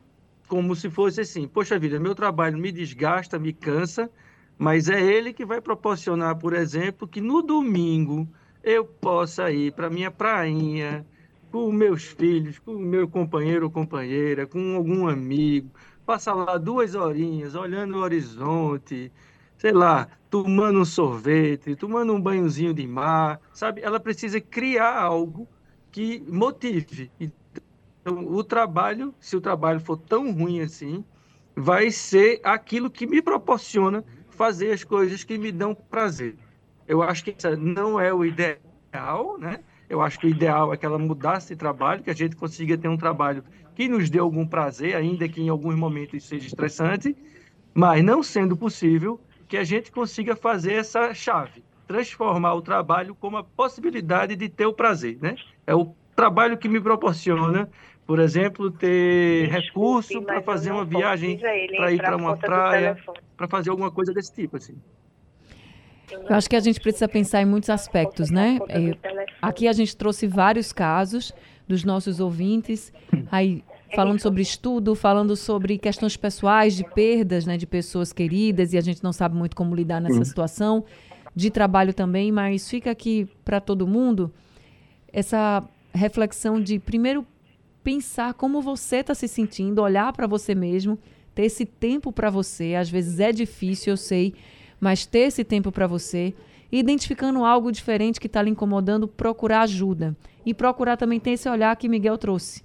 como 0.48 0.74
se 0.76 0.90
fosse 0.90 1.20
assim, 1.20 1.48
poxa 1.48 1.78
vida, 1.78 1.98
meu 1.98 2.14
trabalho 2.14 2.58
me 2.58 2.70
desgasta, 2.70 3.38
me 3.38 3.52
cansa, 3.52 4.10
mas 4.58 4.88
é 4.88 5.00
ele 5.02 5.32
que 5.32 5.44
vai 5.44 5.60
proporcionar, 5.60 6.36
por 6.36 6.52
exemplo, 6.52 7.08
que 7.08 7.20
no 7.20 7.42
domingo 7.42 8.28
eu 8.62 8.84
possa 8.84 9.50
ir 9.50 9.72
para 9.72 9.90
minha 9.90 10.10
prainha, 10.10 11.06
com 11.50 11.70
meus 11.70 12.04
filhos, 12.04 12.58
com 12.58 12.74
meu 12.74 13.08
companheiro 13.08 13.66
ou 13.66 13.70
companheira, 13.70 14.46
com 14.46 14.74
algum 14.76 15.06
amigo, 15.08 15.70
passar 16.04 16.34
lá 16.34 16.58
duas 16.58 16.94
horinhas 16.94 17.54
olhando 17.54 17.96
o 17.96 18.00
horizonte, 18.00 19.12
sei 19.64 19.72
lá, 19.72 20.08
tomando 20.28 20.78
um 20.78 20.84
sorvete, 20.84 21.74
tomando 21.74 22.12
um 22.12 22.20
banhozinho 22.20 22.74
de 22.74 22.86
mar, 22.86 23.40
sabe? 23.50 23.80
Ela 23.80 23.98
precisa 23.98 24.38
criar 24.38 24.94
algo 24.94 25.48
que 25.90 26.22
motive. 26.28 27.10
Então, 27.18 28.26
o 28.26 28.44
trabalho, 28.44 29.14
se 29.18 29.34
o 29.34 29.40
trabalho 29.40 29.80
for 29.80 29.96
tão 29.96 30.30
ruim 30.30 30.60
assim, 30.60 31.02
vai 31.56 31.90
ser 31.90 32.42
aquilo 32.44 32.90
que 32.90 33.06
me 33.06 33.22
proporciona 33.22 34.04
fazer 34.28 34.70
as 34.70 34.84
coisas 34.84 35.24
que 35.24 35.38
me 35.38 35.50
dão 35.50 35.74
prazer. 35.74 36.36
Eu 36.86 37.02
acho 37.02 37.24
que 37.24 37.30
isso 37.30 37.56
não 37.56 37.98
é 37.98 38.12
o 38.12 38.22
ideal, 38.22 39.38
né? 39.38 39.60
Eu 39.88 40.02
acho 40.02 40.20
que 40.20 40.26
o 40.26 40.28
ideal 40.28 40.74
é 40.74 40.76
que 40.76 40.84
ela 40.84 40.98
mudasse 40.98 41.54
de 41.54 41.56
trabalho, 41.56 42.02
que 42.02 42.10
a 42.10 42.14
gente 42.14 42.36
consiga 42.36 42.76
ter 42.76 42.88
um 42.88 42.98
trabalho 42.98 43.42
que 43.74 43.88
nos 43.88 44.10
dê 44.10 44.18
algum 44.18 44.46
prazer, 44.46 44.94
ainda 44.94 45.26
que 45.26 45.40
em 45.40 45.48
alguns 45.48 45.74
momentos 45.74 46.22
seja 46.24 46.48
estressante, 46.48 47.16
mas 47.72 48.04
não 48.04 48.22
sendo 48.22 48.54
possível, 48.54 49.18
que 49.48 49.56
a 49.56 49.64
gente 49.64 49.90
consiga 49.90 50.34
fazer 50.34 50.74
essa 50.74 51.12
chave, 51.14 51.62
transformar 51.86 52.54
o 52.54 52.62
trabalho 52.62 53.14
como 53.14 53.36
a 53.36 53.44
possibilidade 53.44 54.36
de 54.36 54.48
ter 54.48 54.66
o 54.66 54.72
prazer, 54.72 55.18
né? 55.20 55.36
É 55.66 55.74
o 55.74 55.94
trabalho 56.14 56.56
que 56.56 56.68
me 56.68 56.80
proporciona, 56.80 57.68
por 58.06 58.18
exemplo, 58.18 58.70
ter 58.70 59.48
recurso 59.48 60.22
para 60.22 60.42
fazer 60.42 60.72
uma 60.72 60.84
viagem, 60.84 61.38
para 61.76 61.92
ir 61.92 61.98
para 61.98 62.16
uma 62.16 62.36
praia, 62.36 62.96
para 63.36 63.48
fazer 63.48 63.70
alguma 63.70 63.90
coisa 63.90 64.12
desse 64.12 64.32
tipo, 64.34 64.56
assim. 64.56 64.76
Eu 66.10 66.36
acho 66.36 66.48
que 66.48 66.56
a 66.56 66.60
gente 66.60 66.80
precisa 66.80 67.08
pensar 67.08 67.42
em 67.42 67.46
muitos 67.46 67.70
aspectos, 67.70 68.30
né? 68.30 68.58
É, 68.68 68.96
aqui 69.40 69.66
a 69.66 69.72
gente 69.72 69.96
trouxe 69.96 70.26
vários 70.26 70.72
casos 70.72 71.32
dos 71.66 71.82
nossos 71.82 72.20
ouvintes. 72.20 72.92
Aí 73.30 73.64
falando 73.94 74.20
sobre 74.20 74.42
estudo, 74.42 74.94
falando 74.94 75.36
sobre 75.36 75.78
questões 75.78 76.16
pessoais 76.16 76.74
de 76.74 76.84
perdas, 76.84 77.46
né, 77.46 77.56
de 77.56 77.66
pessoas 77.66 78.12
queridas 78.12 78.72
e 78.72 78.78
a 78.78 78.80
gente 78.80 79.02
não 79.02 79.12
sabe 79.12 79.36
muito 79.36 79.56
como 79.56 79.74
lidar 79.74 80.00
nessa 80.00 80.18
uhum. 80.18 80.24
situação, 80.24 80.84
de 81.34 81.50
trabalho 81.50 81.92
também, 81.92 82.30
mas 82.30 82.68
fica 82.68 82.90
aqui 82.90 83.28
para 83.44 83.60
todo 83.60 83.86
mundo 83.86 84.32
essa 85.12 85.62
reflexão 85.92 86.60
de 86.60 86.78
primeiro 86.78 87.26
pensar 87.82 88.34
como 88.34 88.62
você 88.62 88.96
está 88.96 89.14
se 89.14 89.28
sentindo, 89.28 89.82
olhar 89.82 90.12
para 90.12 90.26
você 90.26 90.54
mesmo, 90.54 90.98
ter 91.34 91.44
esse 91.44 91.66
tempo 91.66 92.10
para 92.12 92.30
você. 92.30 92.74
Às 92.74 92.88
vezes 92.88 93.20
é 93.20 93.30
difícil, 93.30 93.92
eu 93.92 93.96
sei, 93.96 94.34
mas 94.80 95.04
ter 95.04 95.20
esse 95.20 95.44
tempo 95.44 95.70
para 95.70 95.86
você, 95.86 96.34
identificando 96.72 97.44
algo 97.44 97.70
diferente 97.70 98.20
que 98.20 98.26
está 98.26 98.40
lhe 98.42 98.50
incomodando, 98.50 99.06
procurar 99.06 99.62
ajuda 99.62 100.16
e 100.46 100.54
procurar 100.54 100.96
também 100.96 101.20
ter 101.20 101.32
esse 101.32 101.48
olhar 101.48 101.76
que 101.76 101.88
Miguel 101.88 102.16
trouxe 102.16 102.62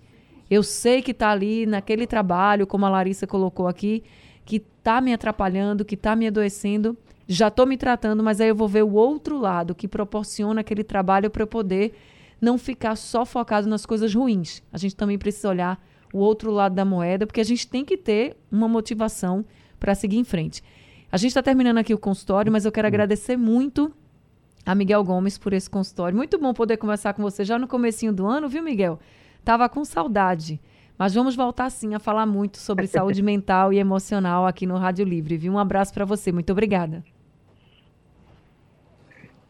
eu 0.49 0.63
sei 0.63 1.01
que 1.01 1.11
está 1.11 1.29
ali 1.29 1.65
naquele 1.65 2.07
trabalho, 2.07 2.65
como 2.65 2.85
a 2.85 2.89
Larissa 2.89 3.27
colocou 3.27 3.67
aqui, 3.67 4.03
que 4.45 4.57
está 4.57 4.99
me 4.99 5.13
atrapalhando, 5.13 5.85
que 5.85 5.95
está 5.95 6.15
me 6.15 6.27
adoecendo. 6.27 6.97
Já 7.27 7.49
estou 7.49 7.67
me 7.67 7.77
tratando, 7.77 8.23
mas 8.23 8.41
aí 8.41 8.49
eu 8.49 8.55
vou 8.55 8.67
ver 8.67 8.83
o 8.83 8.93
outro 8.93 9.37
lado 9.37 9.75
que 9.75 9.87
proporciona 9.87 10.61
aquele 10.61 10.83
trabalho 10.83 11.29
para 11.29 11.43
eu 11.43 11.47
poder 11.47 11.93
não 12.41 12.57
ficar 12.57 12.95
só 12.95 13.25
focado 13.25 13.67
nas 13.67 13.85
coisas 13.85 14.13
ruins. 14.13 14.63
A 14.73 14.77
gente 14.77 14.95
também 14.95 15.17
precisa 15.17 15.49
olhar 15.49 15.79
o 16.11 16.17
outro 16.17 16.51
lado 16.51 16.73
da 16.73 16.83
moeda, 16.83 17.27
porque 17.27 17.41
a 17.41 17.45
gente 17.45 17.67
tem 17.67 17.85
que 17.85 17.97
ter 17.97 18.35
uma 18.51 18.67
motivação 18.67 19.45
para 19.79 19.93
seguir 19.93 20.17
em 20.17 20.23
frente. 20.23 20.63
A 21.11 21.17
gente 21.17 21.29
está 21.29 21.43
terminando 21.43 21.77
aqui 21.77 21.93
o 21.93 21.97
consultório, 21.97 22.51
mas 22.51 22.65
eu 22.65 22.71
quero 22.71 22.87
agradecer 22.87 23.37
muito 23.37 23.93
a 24.65 24.73
Miguel 24.73 25.03
Gomes 25.03 25.37
por 25.37 25.53
esse 25.53 25.69
consultório. 25.69 26.15
Muito 26.15 26.37
bom 26.39 26.53
poder 26.53 26.77
conversar 26.77 27.13
com 27.13 27.21
você 27.21 27.43
já 27.45 27.59
no 27.59 27.67
comecinho 27.67 28.11
do 28.11 28.25
ano, 28.25 28.49
viu, 28.49 28.63
Miguel? 28.63 28.99
Tava 29.43 29.67
com 29.69 29.83
saudade. 29.85 30.59
Mas 30.97 31.13
vamos 31.13 31.33
voltar 31.33 31.69
sim 31.69 31.95
a 31.95 31.99
falar 31.99 32.25
muito 32.25 32.57
sobre 32.57 32.85
saúde 32.87 33.21
mental 33.21 33.71
e 33.71 33.79
emocional 33.79 34.45
aqui 34.45 34.65
no 34.65 34.77
Rádio 34.77 35.05
Livre, 35.05 35.37
viu? 35.37 35.53
Um 35.53 35.57
abraço 35.57 35.93
para 35.93 36.03
você. 36.03 36.29
Muito 36.29 36.51
obrigada. 36.51 37.01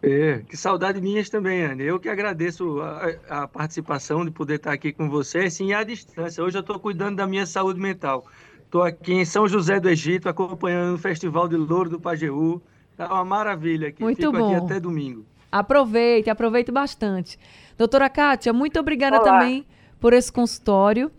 É, 0.02 0.44
que 0.48 0.56
saudade 0.56 1.02
minhas 1.02 1.30
também, 1.30 1.64
Anne. 1.64 1.84
Eu 1.84 2.00
que 2.00 2.08
agradeço 2.08 2.80
a, 2.80 3.42
a, 3.42 3.48
participação 3.48 4.24
de 4.24 4.32
poder 4.32 4.56
estar 4.56 4.72
aqui 4.72 4.94
com 4.94 5.10
você, 5.10 5.50
sim, 5.50 5.74
à 5.74 5.84
distância. 5.84 6.42
Hoje 6.44 6.58
eu 6.58 6.62
estou 6.62 6.80
cuidando 6.80 7.18
da 7.18 7.28
minha 7.28 7.46
saúde 7.46 7.82
mental. 7.82 8.26
Estou 8.64 8.84
aqui 8.84 9.14
em 9.14 9.26
São 9.26 9.48
José 9.48 9.80
do 9.80 9.90
Egito, 9.90 10.30
acompanhando 10.30 10.96
o 10.96 10.98
Festival 10.98 11.48
de 11.48 11.58
Louro 11.58 11.90
do 11.90 12.00
Pajeú. 12.00 12.62
Tá 12.96 13.12
uma 13.12 13.26
maravilha 13.26 13.90
aqui. 13.90 14.04
Muito 14.04 14.22
Fico 14.22 14.32
bom. 14.32 14.56
aqui 14.56 14.66
até 14.66 14.80
domingo. 14.80 15.26
Aproveite, 15.52 16.30
aproveite 16.30 16.72
bastante. 16.72 17.38
Doutora 17.78 18.08
Kátia, 18.10 18.54
muito 18.54 18.80
obrigada 18.80 19.18
Olá. 19.18 19.26
também 19.26 19.66
por 20.00 20.14
esse 20.14 20.32
consultório. 20.32 21.12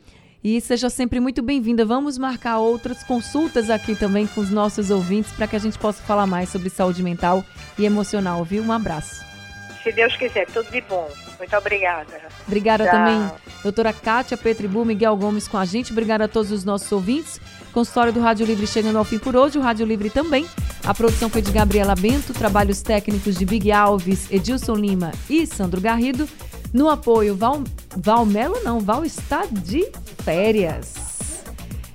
E 0.42 0.58
seja 0.60 0.88
sempre 0.88 1.20
muito 1.20 1.42
bem-vinda. 1.42 1.84
Vamos 1.84 2.16
marcar 2.16 2.58
outras 2.58 3.02
consultas 3.02 3.68
aqui 3.68 3.94
também 3.94 4.26
com 4.26 4.40
os 4.40 4.50
nossos 4.50 4.90
ouvintes 4.90 5.30
para 5.32 5.46
que 5.46 5.54
a 5.54 5.58
gente 5.58 5.78
possa 5.78 6.02
falar 6.02 6.26
mais 6.26 6.48
sobre 6.48 6.70
saúde 6.70 7.02
mental 7.02 7.44
e 7.78 7.84
emocional, 7.84 8.42
viu? 8.42 8.62
Um 8.62 8.72
abraço. 8.72 9.22
Se 9.82 9.92
Deus 9.92 10.16
quiser, 10.16 10.46
tudo 10.46 10.70
de 10.70 10.80
bom. 10.82 11.10
Muito 11.38 11.56
obrigada. 11.56 12.20
Obrigada 12.46 12.84
Tchau. 12.84 12.92
também, 12.92 13.30
doutora 13.62 13.92
Kátia 13.92 14.36
Petribu, 14.36 14.84
Miguel 14.84 15.16
Gomes 15.16 15.48
com 15.48 15.56
a 15.56 15.64
gente. 15.64 15.92
Obrigada 15.92 16.24
a 16.24 16.28
todos 16.28 16.50
os 16.50 16.64
nossos 16.64 16.90
ouvintes. 16.92 17.40
Consultório 17.72 18.12
do 18.12 18.20
Rádio 18.20 18.44
Livre 18.44 18.66
chegando 18.66 18.98
ao 18.98 19.04
fim 19.04 19.18
por 19.18 19.36
hoje, 19.36 19.58
o 19.58 19.62
Rádio 19.62 19.86
Livre 19.86 20.10
também. 20.10 20.46
A 20.84 20.92
produção 20.92 21.30
foi 21.30 21.40
de 21.40 21.52
Gabriela 21.52 21.94
Bento, 21.94 22.34
trabalhos 22.34 22.82
técnicos 22.82 23.36
de 23.36 23.44
Big 23.46 23.70
Alves, 23.70 24.30
Edilson 24.30 24.74
Lima 24.74 25.12
e 25.28 25.46
Sandro 25.46 25.80
Garrido. 25.80 26.28
No 26.72 26.88
apoio, 26.88 27.34
Val, 27.34 27.62
Valmelo 27.96 28.60
não, 28.62 28.80
Val 28.80 29.04
está 29.04 29.44
de 29.50 29.90
férias. 30.24 30.94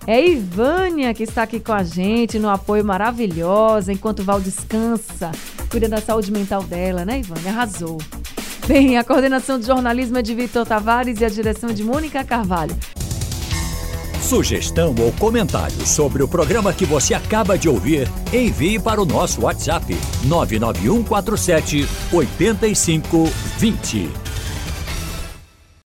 É 0.06 0.24
Ivânia 0.24 1.14
que 1.14 1.24
está 1.24 1.44
aqui 1.44 1.60
com 1.60 1.74
a 1.74 1.84
gente 1.84 2.38
no 2.38 2.50
apoio 2.50 2.86
maravilhosa, 2.86 3.92
enquanto 3.92 4.24
Val 4.24 4.40
descansa, 4.40 5.32
cuida 5.70 5.90
da 5.90 6.00
saúde 6.00 6.32
mental 6.32 6.62
dela, 6.64 7.06
né, 7.06 7.20
Ivânia? 7.20 7.52
Arrasou. 7.52 7.98
Bem, 8.68 8.98
a 8.98 9.04
coordenação 9.04 9.60
de 9.60 9.66
jornalismo 9.66 10.18
é 10.18 10.22
de 10.22 10.36
Vitor 10.36 10.66
Tavares 10.66 11.22
e 11.22 11.26
a 11.26 11.30
direção 11.30 11.72
de 11.72 11.84
Mônica 11.84 12.24
Carvalho. 12.24 12.76
Sugestão 14.22 14.96
ou 15.00 15.12
comentário 15.14 15.86
sobre 15.86 16.24
o 16.24 16.28
programa 16.28 16.74
que 16.74 16.84
você 16.84 17.14
acaba 17.14 17.60
de 17.60 17.70
ouvir, 17.70 18.10
envie 18.34 18.80
para 18.80 19.00
o 19.00 19.06
nosso 19.06 19.42
WhatsApp 19.42 19.96
99147 20.24 21.88
8520. 22.12 24.35